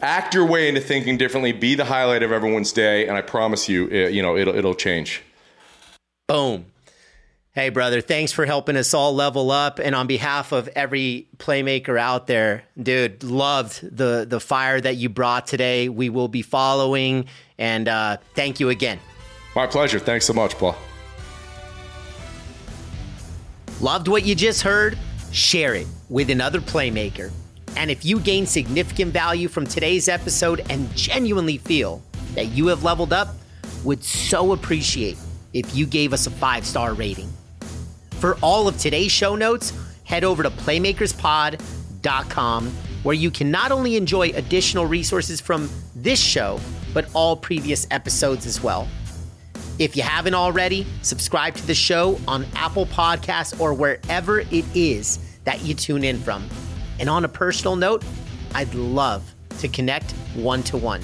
[0.00, 1.52] Act your way into thinking differently.
[1.52, 5.22] Be the highlight of everyone's day, and I promise you, you know, it'll it'll change.
[6.28, 6.66] Boom.
[7.54, 9.78] Hey, brother, thanks for helping us all level up.
[9.78, 15.10] And on behalf of every playmaker out there, dude, loved the, the fire that you
[15.10, 15.90] brought today.
[15.90, 17.26] We will be following.
[17.58, 18.98] And uh, thank you again.
[19.54, 19.98] My pleasure.
[19.98, 20.74] Thanks so much, Paul.
[23.82, 24.96] Loved what you just heard?
[25.30, 27.30] Share it with another playmaker.
[27.76, 32.02] And if you gain significant value from today's episode and genuinely feel
[32.34, 33.34] that you have leveled up,
[33.84, 35.18] would so appreciate
[35.52, 37.30] if you gave us a five star rating.
[38.22, 39.72] For all of today's show notes,
[40.04, 42.68] head over to playmakerspod.com
[43.02, 46.60] where you can not only enjoy additional resources from this show,
[46.94, 48.86] but all previous episodes as well.
[49.80, 55.18] If you haven't already, subscribe to the show on Apple Podcasts or wherever it is
[55.42, 56.48] that you tune in from.
[57.00, 58.04] And on a personal note,
[58.54, 61.02] I'd love to connect one to one.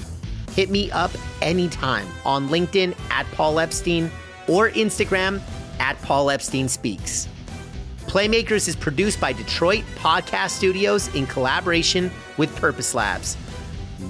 [0.51, 1.11] Hit me up
[1.41, 4.09] anytime on LinkedIn at Paul Epstein
[4.47, 5.41] or Instagram
[5.79, 7.27] at Paul Epstein Speaks.
[8.07, 13.37] Playmakers is produced by Detroit Podcast Studios in collaboration with Purpose Labs.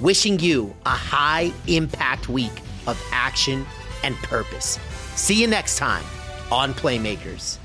[0.00, 3.66] Wishing you a high impact week of action
[4.02, 4.78] and purpose.
[5.16, 6.04] See you next time
[6.50, 7.58] on Playmakers.